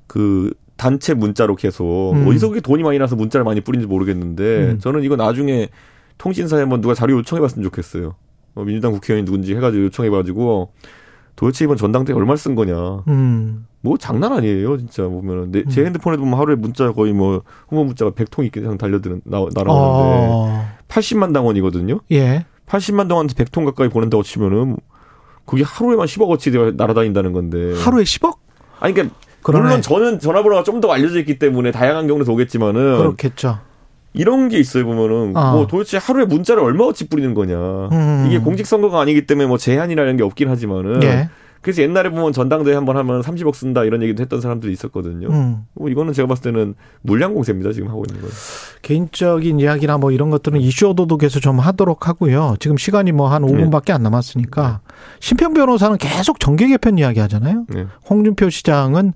그 0.06 0.52
단체 0.76 1.14
문자로 1.14 1.56
계속 1.56 2.12
음. 2.14 2.26
어디서 2.28 2.48
그렇게 2.48 2.60
돈이 2.60 2.82
많이 2.82 2.98
나서 2.98 3.16
문자를 3.16 3.42
많이 3.44 3.62
뿌린지 3.62 3.86
모르겠는데 3.86 4.72
음. 4.72 4.78
저는 4.78 5.02
이거 5.02 5.16
나중에 5.16 5.68
통신사에 6.18 6.60
한번 6.60 6.82
누가 6.82 6.92
자료 6.94 7.16
요청해봤으면 7.16 7.64
좋겠어요. 7.64 8.16
어, 8.58 8.64
민주당 8.64 8.90
국회의원이 8.92 9.24
누군지 9.24 9.54
해가지고 9.54 9.84
요청해가지고 9.84 10.72
도대체 11.36 11.64
이번 11.64 11.76
전당대 11.76 12.12
얼마 12.12 12.34
쓸 12.34 12.56
거냐. 12.56 13.04
음. 13.06 13.66
뭐 13.80 13.96
장난 13.96 14.32
아니에요, 14.32 14.76
진짜 14.78 15.04
보면은. 15.04 15.52
내, 15.52 15.64
제 15.66 15.82
음. 15.82 15.86
핸드폰에 15.86 16.16
보면 16.16 16.36
하루에 16.36 16.56
문자 16.56 16.90
거의 16.92 17.12
뭐 17.12 17.42
홍보 17.70 17.84
문자가 17.84 18.10
100통 18.10 18.56
이상 18.56 18.76
달려드는 18.76 19.22
나, 19.24 19.38
날아오는데 19.54 20.26
어. 20.30 20.68
80만 20.88 21.32
당원이거든요. 21.32 22.00
예. 22.10 22.44
80만 22.66 23.08
동안 23.08 23.28
100통 23.28 23.64
가까이 23.66 23.88
보낸다고 23.88 24.24
치면은 24.24 24.76
그게 25.46 25.62
하루에만 25.62 26.06
10억 26.06 26.28
어치 26.28 26.50
날아다닌다는 26.50 27.32
건데. 27.32 27.74
하루에 27.80 28.02
10억? 28.02 28.36
아니 28.80 28.92
그러니까 28.92 29.16
그러네. 29.42 29.62
물론 29.64 29.82
저는 29.82 30.18
전화번호가 30.18 30.64
좀 30.64 30.80
더 30.80 30.90
알려져 30.92 31.20
있기 31.20 31.38
때문에 31.38 31.70
다양한 31.70 32.08
경로에서 32.08 32.32
오겠지만은 32.32 32.98
그렇겠죠. 32.98 33.60
이런 34.18 34.48
게 34.48 34.58
있어요 34.58 34.84
보면은 34.84 35.32
아. 35.36 35.52
뭐 35.52 35.66
도대체 35.66 35.96
하루에 35.96 36.24
문자를 36.24 36.62
얼마어치 36.62 37.08
뿌리는 37.08 37.32
거냐. 37.34 37.56
음. 37.56 38.24
이게 38.26 38.38
공직선거가 38.38 39.00
아니기 39.00 39.26
때문에 39.26 39.46
뭐 39.46 39.56
제한이라는 39.56 40.16
게 40.16 40.24
없긴 40.24 40.50
하지만은 40.50 41.02
예. 41.04 41.28
그래서 41.62 41.82
옛날에 41.82 42.10
보면 42.10 42.32
전당대회 42.32 42.74
한번 42.74 42.96
하면 42.96 43.20
30억 43.20 43.54
쓴다 43.54 43.84
이런 43.84 44.02
얘기도 44.02 44.22
했던 44.22 44.40
사람들이 44.40 44.72
있었거든요. 44.72 45.28
음. 45.28 45.64
뭐 45.74 45.88
이거는 45.88 46.12
제가 46.12 46.26
봤을 46.26 46.42
때는 46.44 46.74
물량 47.02 47.34
공세입니다 47.34 47.72
지금 47.72 47.88
하고 47.88 48.04
있는 48.08 48.22
거. 48.22 48.28
개인적인 48.82 49.60
이야기나 49.60 49.98
뭐 49.98 50.10
이런 50.10 50.30
것들은 50.30 50.60
이슈 50.60 50.88
오도독에서 50.88 51.40
좀 51.40 51.58
하도록 51.60 52.08
하고요. 52.08 52.56
지금 52.58 52.76
시간이 52.76 53.12
뭐 53.12 53.28
한 53.28 53.42
5분밖에 53.42 53.90
안 53.90 54.02
남았으니까 54.02 54.80
심평 55.20 55.54
변호사는 55.54 55.96
계속 55.98 56.40
정계 56.40 56.68
개편 56.68 56.98
이야기 56.98 57.20
하잖아요. 57.20 57.66
네. 57.68 57.86
홍준표 58.08 58.50
시장은 58.50 59.12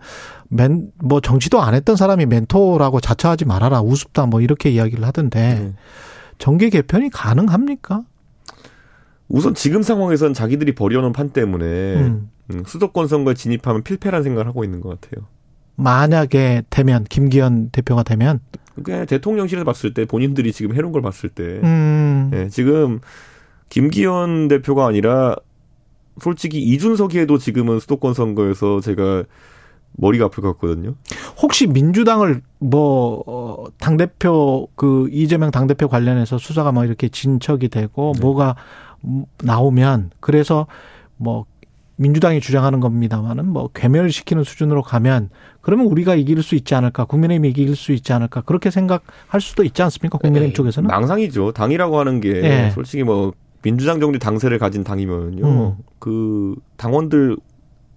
맨, 0.49 0.91
뭐 1.03 1.21
정치도 1.21 1.63
안 1.63 1.75
했던 1.75 1.97
사람이 1.97 2.27
멘토라고 2.27 3.01
자처하지 3.01 3.47
말아라. 3.47 3.81
우습다. 3.81 4.27
뭐 4.27 4.41
이렇게 4.41 4.71
이야기를 4.71 5.05
하던데 5.05 5.41
네. 5.41 5.73
정계 6.39 6.69
개편이 6.71 7.11
가능합니까? 7.11 8.03
우선 9.33 9.55
지금 9.55 9.83
상황에선 9.83 10.35
자기들이 10.35 10.75
벌여놓은 10.75 11.13
판 11.13 11.31
때문에 11.31 11.65
음. 11.97 12.31
음, 12.51 12.63
수도권 12.67 13.09
선거에 13.09 13.33
진입하면 13.35 13.83
필패라는 13.83 14.23
생각을 14.23 14.47
하고 14.47 14.63
있는 14.63 14.81
것 14.81 15.01
같아요. 15.01 15.27
만약에 15.77 16.65
되면 16.69 17.05
김기현 17.05 17.71
대표가 17.71 18.03
되면 18.03 18.41
그냥 18.83 19.07
대통령실에서 19.07 19.65
봤을 19.65 19.95
때 19.95 20.05
본인들이 20.05 20.53
지금 20.53 20.77
해놓은 20.77 20.93
걸 20.93 21.01
봤을 21.01 21.31
때 21.31 21.61
음. 21.65 22.31
예, 22.35 22.49
지금 22.51 23.01
김기현 23.71 24.49
대표가 24.49 24.87
아니라 24.87 25.35
솔직히 26.21 26.59
이준석이 26.61 27.19
해도 27.19 27.39
지금은 27.39 27.81
수도권 27.81 28.13
선거에서 28.13 28.81
제가 28.81 29.25
머리가 29.95 30.27
아플 30.27 30.43
것 30.43 30.53
같거든요. 30.55 30.95
혹시 31.41 31.67
민주당을 31.67 32.43
뭐, 32.59 33.23
어, 33.27 33.65
당대표, 33.79 34.69
그, 34.75 35.09
이재명 35.11 35.51
당대표 35.51 35.89
관련해서 35.89 36.39
수사가 36.39 36.73
뭐 36.73 36.85
이렇게 36.85 37.09
진척이 37.09 37.69
되고, 37.69 38.13
네. 38.15 38.21
뭐가 38.23 38.51
음, 38.51 38.92
나오면, 39.43 40.11
그래서 40.21 40.67
뭐, 41.17 41.47
민주당이 41.97 42.41
주장하는 42.41 42.81
겁니다만은 42.81 43.47
뭐, 43.47 43.69
괴멸시키는 43.75 44.45
수준으로 44.45 44.83
가면, 44.83 45.31
그러면 45.61 45.87
우리가 45.87 46.15
이길 46.15 46.43
수 46.43 46.55
있지 46.55 46.75
않을까, 46.75 47.05
국민의힘이 47.05 47.51
이길 47.51 47.77
수 47.77 47.93
있지 47.93 48.13
않을까, 48.13 48.41
그렇게 48.41 48.71
생각할 48.71 49.41
수도 49.41 49.63
있지 49.65 49.83
않습니까? 49.83 50.19
국민의힘 50.19 50.49
에이, 50.49 50.55
쪽에서는? 50.55 50.89
망상이죠. 50.89 51.53
당이라고 51.53 51.99
하는 51.99 52.21
게 52.21 52.31
예. 52.43 52.71
솔직히 52.75 53.05
뭐 53.05 53.33
민주당 53.63 54.01
정도 54.01 54.19
당세를 54.19 54.59
가진 54.59 54.83
당이면요. 54.83 55.47
음. 55.47 55.77
그 55.99 56.57
당원들 56.77 57.37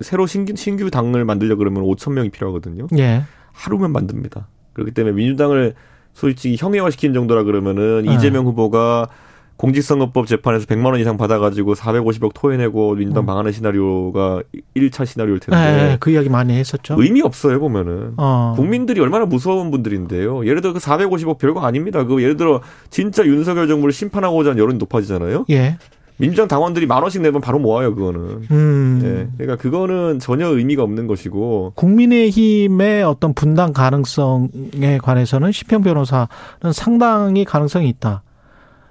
새로 0.02 0.28
신규, 0.28 0.56
신규 0.56 0.92
당을 0.92 1.26
만들려 1.26 1.56
그러면 1.56 1.84
5천 1.84 2.14
명이 2.14 2.30
필요하거든요. 2.30 2.88
예. 2.98 3.24
하루면 3.54 3.92
만듭니다. 3.92 4.48
그렇기 4.74 4.92
때문에 4.92 5.16
민주당을 5.16 5.74
솔직히 6.14 6.58
형해화시키는 6.60 7.14
정도라 7.14 7.44
그러면은 7.44 8.04
네. 8.04 8.14
이재명 8.14 8.46
후보가 8.46 9.10
공직선거법 9.58 10.28
재판에서 10.28 10.66
100만 10.66 10.88
원 10.88 11.00
이상 11.00 11.18
받아가지고 11.18 11.76
450억 11.76 12.32
토해내고 12.34 12.96
민주당 12.96 13.24
음. 13.24 13.26
망하는 13.26 13.52
시나리오가 13.52 14.42
1차 14.76 15.06
시나리오일 15.06 15.40
텐데 15.40 15.92
예, 15.92 15.98
그 16.00 16.12
이야기 16.12 16.30
많이 16.30 16.54
했었죠. 16.54 16.96
의미 16.98 17.22
없어요 17.22 17.60
보면은 17.60 18.14
어. 18.18 18.54
국민들이 18.56 19.00
얼마나 19.00 19.26
무서운 19.26 19.72
분들인데요. 19.72 20.46
예를 20.46 20.62
들어 20.62 20.74
그 20.74 20.80
450억 20.80 21.38
별거 21.38 21.62
아닙니다. 21.62 22.04
그 22.04 22.22
예를 22.22 22.36
들어 22.36 22.62
진짜 22.90 23.26
윤석열 23.26 23.68
정부를 23.68 23.94
심판하고자 23.94 24.52
하는 24.52 24.62
여론이 24.62 24.78
높아지잖아요. 24.78 25.46
예. 25.50 25.78
민주당 26.18 26.48
당원들이 26.48 26.86
만 26.86 27.02
원씩 27.02 27.22
내면 27.22 27.42
바로 27.42 27.60
모아요 27.60 27.94
그거는. 27.94 28.42
음. 28.52 29.02
예. 29.04 29.28
그러니까 29.38 29.62
그거는 29.62 30.20
전혀 30.20 30.48
의미가 30.48 30.84
없는 30.84 31.08
것이고 31.08 31.74
국민의힘의 31.76 33.04
어떤 33.04 33.34
분당 33.34 33.74
가능성에 33.74 35.00
관해서는 35.02 35.52
시평 35.52 35.82
변호사는 35.82 36.28
상당히 36.74 37.46
가능성이 37.46 37.90
있다. 37.90 38.24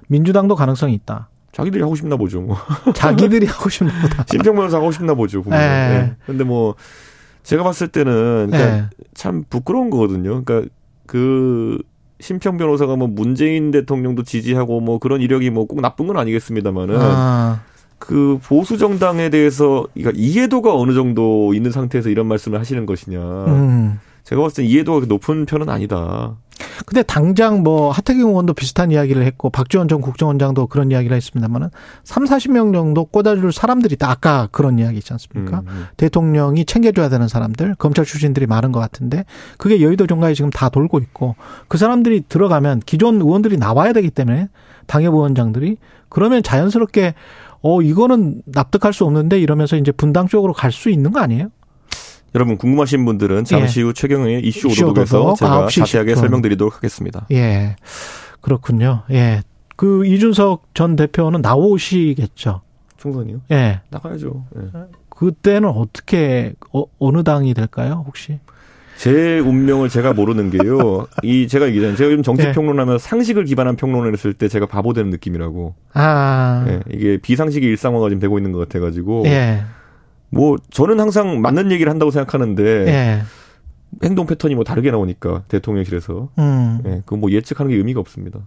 민주당도 0.09 0.55
가능성이 0.55 0.95
있다. 0.95 1.29
자기들이 1.53 1.83
하고 1.83 1.95
싶나 1.95 2.17
보죠. 2.17 2.41
뭐. 2.41 2.57
자기들이 2.95 3.47
하고 3.47 3.69
싶나 3.69 3.93
보다. 4.03 4.25
심평 4.31 4.55
변호사 4.57 4.79
하고 4.79 4.91
싶나 4.91 5.15
보죠. 5.15 5.43
보면. 5.43 5.59
예. 5.61 5.65
예. 5.65 6.13
근데 6.27 6.43
뭐 6.45 6.75
제가 7.45 7.63
봤을 7.63 7.89
때는 7.89 8.51
그러니까 8.51 8.77
예. 8.77 8.85
참 9.15 9.45
부끄러운 9.49 9.91
거거든요. 9.91 10.43
그러니까 10.43 10.69
그 11.07 11.79
심평 12.21 12.57
변호사가 12.57 12.97
뭐 12.97 13.07
문재인 13.09 13.71
대통령도 13.71 14.23
지지하고 14.23 14.81
뭐 14.81 14.99
그런 14.99 15.21
이력이 15.21 15.51
뭐 15.51 15.67
꼭 15.67 15.81
나쁜 15.81 16.07
건 16.07 16.17
아니겠습니다만은 16.17 16.97
아, 16.99 17.61
그 17.99 18.39
보수 18.43 18.79
정당에 18.79 19.29
대해서 19.31 19.87
그러니까 19.95 20.13
이해도가 20.21 20.75
어느 20.75 20.93
정도 20.95 21.53
있는 21.55 21.71
상태에서 21.71 22.09
이런 22.09 22.27
말씀을 22.27 22.59
하시는 22.59 22.85
것이냐. 22.87 23.19
음. 23.21 23.99
제가 24.25 24.41
봤을 24.43 24.65
때 24.65 24.69
이해도가 24.69 25.07
높은 25.07 25.45
편은 25.45 25.69
아니다. 25.69 26.37
근데 26.87 27.03
당장 27.03 27.63
뭐 27.63 27.91
하태경 27.91 28.29
의원도 28.29 28.55
비슷한 28.55 28.91
이야기를 28.91 29.25
했고 29.25 29.51
박지원 29.51 29.89
전 29.89 30.01
국정원장도 30.01 30.67
그런 30.69 30.91
이야기를 30.91 31.17
했습니다만은 31.17 31.71
3, 32.05 32.25
40명 32.25 32.73
정도 32.73 33.05
꽂아줄 33.05 33.53
사람들이 33.53 33.95
있다. 33.95 34.11
아까 34.11 34.49
그런 34.53 34.79
이야기 34.79 34.99
있지 34.99 35.13
않습니까? 35.13 35.61
음, 35.61 35.67
음. 35.69 35.87
대통령이 35.97 36.65
챙겨줘야 36.65 37.09
되는 37.09 37.29
사람들, 37.29 37.75
검찰 37.79 38.05
출신들이 38.05 38.47
많은 38.47 38.73
것 38.73 38.81
같은데 38.81 39.25
그게 39.59 39.81
여의도 39.81 40.07
종가에 40.07 40.35
지금 40.35 40.51
다 40.51 40.69
돌고 40.69 40.99
있고 40.99 41.37
그 41.69 41.79
사람들이 41.79 42.25
들어가면 42.29 42.83
기존 42.87 43.21
의원들이 43.21 43.57
나와야 43.57 43.93
되기 43.93 44.11
때문에 44.11 44.49
당협위원장들이 44.87 45.77
그러면 46.09 46.43
자연스럽게 46.43 47.15
어 47.63 47.83
이거는 47.83 48.43
납득할 48.45 48.93
수 48.93 49.05
없는데 49.05 49.41
이러면서 49.41 49.77
이제 49.77 49.91
분당 49.91 50.29
쪽으로 50.29 50.53
갈 50.53 50.71
수 50.71 50.91
있는 50.91 51.13
거 51.13 51.21
아니에요? 51.21 51.49
여러분 52.35 52.57
궁금하신 52.57 53.05
분들은 53.05 53.45
잠시 53.45 53.83
후 53.83 53.93
최경영의 53.95 54.41
이슈 54.45 54.69
예. 54.69 54.83
오도독에서 54.83 55.21
오도독 55.21 55.37
제가 55.39 55.67
9시 55.67 55.79
자세하게 55.81 56.15
10분. 56.15 56.17
설명드리도록 56.17 56.77
하겠습니다. 56.77 57.27
예. 57.31 57.77
그렇군요. 58.41 59.03
예. 59.11 59.43
그 59.77 60.05
이준석 60.07 60.75
전 60.75 60.97
대표는 60.97 61.43
나오시겠죠. 61.43 62.61
총선이요? 62.97 63.43
예. 63.53 63.81
나가야죠. 63.91 64.45
예. 64.57 64.61
그때는 65.11 65.69
어떻게 65.69 66.55
어, 66.73 66.85
어느 66.99 67.23
당이 67.23 67.55
될까요, 67.55 68.05
혹시? 68.07 68.41
제 68.97 69.39
운명을 69.41 69.89
제가 69.89 70.13
모르는 70.13 70.51
게요. 70.51 71.07
이 71.23 71.47
제가 71.49 71.69
얘기잖아요. 71.69 71.97
제가 71.97 72.11
요즘 72.11 72.23
정치 72.23 72.47
예. 72.47 72.53
평론하면 72.53 72.99
상식을 72.99 73.45
기반한 73.45 73.77
평론을 73.77 74.13
했을 74.13 74.33
때 74.33 74.49
제가 74.49 74.67
바보 74.67 74.93
되는 74.93 75.11
느낌이라고. 75.11 75.75
아. 75.95 76.65
예, 76.69 76.81
이게 76.91 77.19
비상식이 77.19 77.65
일상화가 77.67 78.09
지금 78.09 78.21
되고 78.21 78.39
있는 78.39 78.53
것 78.53 78.59
같아 78.59 78.81
가지고. 78.81 79.25
예. 79.27 79.63
뭐 80.35 80.57
저는 80.71 81.01
항상 81.01 81.41
맞는 81.41 81.73
얘기를 81.73 81.91
한다고 81.91 82.11
생각하는데 82.11 82.63
예. 82.89 83.23
행동 84.03 84.27
패턴이 84.27 84.55
뭐 84.55 84.65
다르게 84.65 84.91
나오니까 84.91 85.45
대통령실에서. 85.49 86.29
음. 86.39 86.81
예, 86.87 87.03
그뭐 87.07 87.31
예측하는 87.31 87.71
게 87.71 87.77
의미가 87.77 88.01
없습니다. 88.01 88.41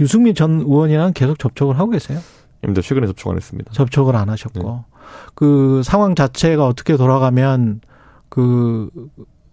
유승민 0.00 0.34
전 0.34 0.60
의원이랑 0.60 1.12
계속 1.14 1.38
접촉을 1.38 1.78
하고 1.78 1.90
계세요? 1.90 2.20
입니다. 2.62 2.82
최근에 2.82 3.06
접촉 3.06 3.30
안 3.30 3.36
했습니다. 3.36 3.72
접촉을 3.72 4.16
안 4.16 4.28
하셨고 4.28 4.60
네. 4.62 4.96
그 5.34 5.82
상황 5.84 6.14
자체가 6.14 6.66
어떻게 6.66 6.96
돌아가면 6.96 7.80
그 8.28 8.90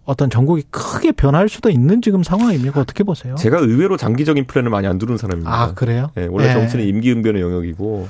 어떤 0.04 0.30
전국이 0.30 0.62
크게 0.70 1.12
변할 1.12 1.48
수도 1.48 1.70
있는 1.70 2.00
지금 2.00 2.22
상황입니까? 2.22 2.80
어떻게 2.80 3.02
보세요? 3.02 3.34
제가 3.34 3.58
의외로 3.58 3.96
장기적인 3.96 4.46
플랜을 4.46 4.70
많이 4.70 4.86
안 4.86 4.98
두는 4.98 5.16
사람입니다. 5.16 5.52
아 5.52 5.74
그래요? 5.74 6.10
예, 6.16 6.26
원래 6.30 6.48
예. 6.48 6.52
정치는 6.52 6.84
임기응변의 6.84 7.42
영역이고. 7.42 8.08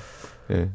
예. 0.52 0.68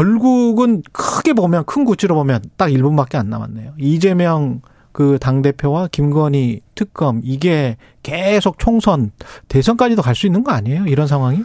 결국은 0.00 0.82
크게 0.92 1.32
보면 1.32 1.64
큰 1.64 1.84
구찌로 1.84 2.14
보면 2.14 2.42
딱 2.56 2.68
1분밖에 2.68 3.16
안 3.16 3.28
남았네요. 3.28 3.72
이재명 3.78 4.60
그 4.92 5.18
당대표와 5.20 5.88
김건희 5.90 6.60
특검 6.76 7.20
이게 7.24 7.76
계속 8.04 8.58
총선 8.60 9.10
대선까지도 9.48 10.00
갈 10.02 10.14
수 10.14 10.26
있는 10.26 10.44
거 10.44 10.52
아니에요? 10.52 10.84
이런 10.86 11.08
상황이? 11.08 11.40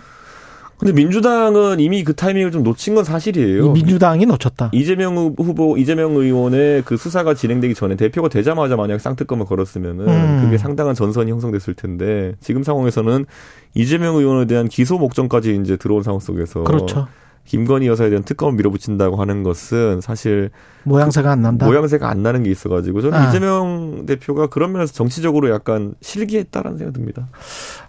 근데 0.78 0.94
민주당은 0.94 1.80
이미 1.80 2.04
그 2.04 2.14
타이밍을 2.14 2.52
좀 2.52 2.62
놓친 2.62 2.94
건 2.96 3.04
사실이에요. 3.04 3.66
이 3.66 3.70
민주당이 3.70 4.26
놓쳤다. 4.28 4.70
이재명 4.74 5.18
후- 5.18 5.34
후보, 5.38 5.78
이재명 5.78 6.16
의원의 6.16 6.84
그 6.86 6.98
수사가 6.98 7.34
진행되기 7.34 7.74
전에 7.74 7.96
대표가 7.96 8.28
되자마자 8.28 8.76
만약 8.76 9.00
쌍특검을 9.00 9.46
걸었으면은 9.46 10.08
음. 10.08 10.42
그게 10.44 10.58
상당한 10.60 10.94
전선이 10.94 11.32
형성됐을 11.32 11.74
텐데 11.76 12.34
지금 12.42 12.62
상황에서는 12.62 13.26
이재명 13.74 14.18
의원에 14.18 14.46
대한 14.46 14.68
기소 14.68 14.98
목전까지 15.00 15.58
이제 15.64 15.78
들어온 15.78 16.04
상황 16.04 16.20
속에서 16.20 16.64
그렇죠. 16.66 17.08
김건희 17.46 17.88
여사에 17.88 18.10
대한 18.10 18.24
특검을 18.24 18.56
밀어붙인다고 18.56 19.18
하는 19.18 19.44
것은 19.44 20.02
사실 20.02 20.50
모양새가 20.84 21.32
안 21.32 21.42
난다. 21.42 21.66
모양새가 21.66 22.10
안 22.10 22.24
나는 22.24 22.44
게 22.44 22.52
있어가지고 22.52 23.02
저는 23.02 23.18
아. 23.18 23.30
이재명 23.30 24.06
대표가 24.06 24.48
그런 24.48 24.72
면에서 24.72 24.94
정치적으로 24.94 25.50
약간 25.52 25.96
실기했다라는 26.02 26.78
생각이 26.78 26.96
듭니다. 26.96 27.28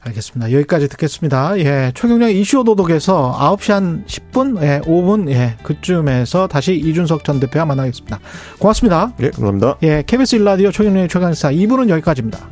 알겠습니다. 0.01 0.53
여기까지 0.53 0.88
듣겠습니다. 0.88 1.59
예, 1.59 1.92
최경량 1.95 2.31
이슈 2.31 2.64
도독에서 2.64 3.37
9시 3.38 3.73
한 3.73 4.05
10분, 4.07 4.62
예, 4.62 4.81
5분, 4.81 5.31
예, 5.31 5.57
그쯤에서 5.62 6.49
다시 6.49 6.75
이준석 6.75 7.25
전 7.25 7.40
대표와 7.40 7.64
만나겠습니다. 7.66 8.19
고맙습니다. 8.59 9.12
예, 9.21 9.31
감사합니다. 9.31 9.77
예, 9.83 10.03
KBS 10.07 10.37
일라디오 10.37 10.71
최경량의 10.71 11.09
최강사 11.09 11.51
2부는 11.51 11.88
여기까지입니다. 11.88 12.49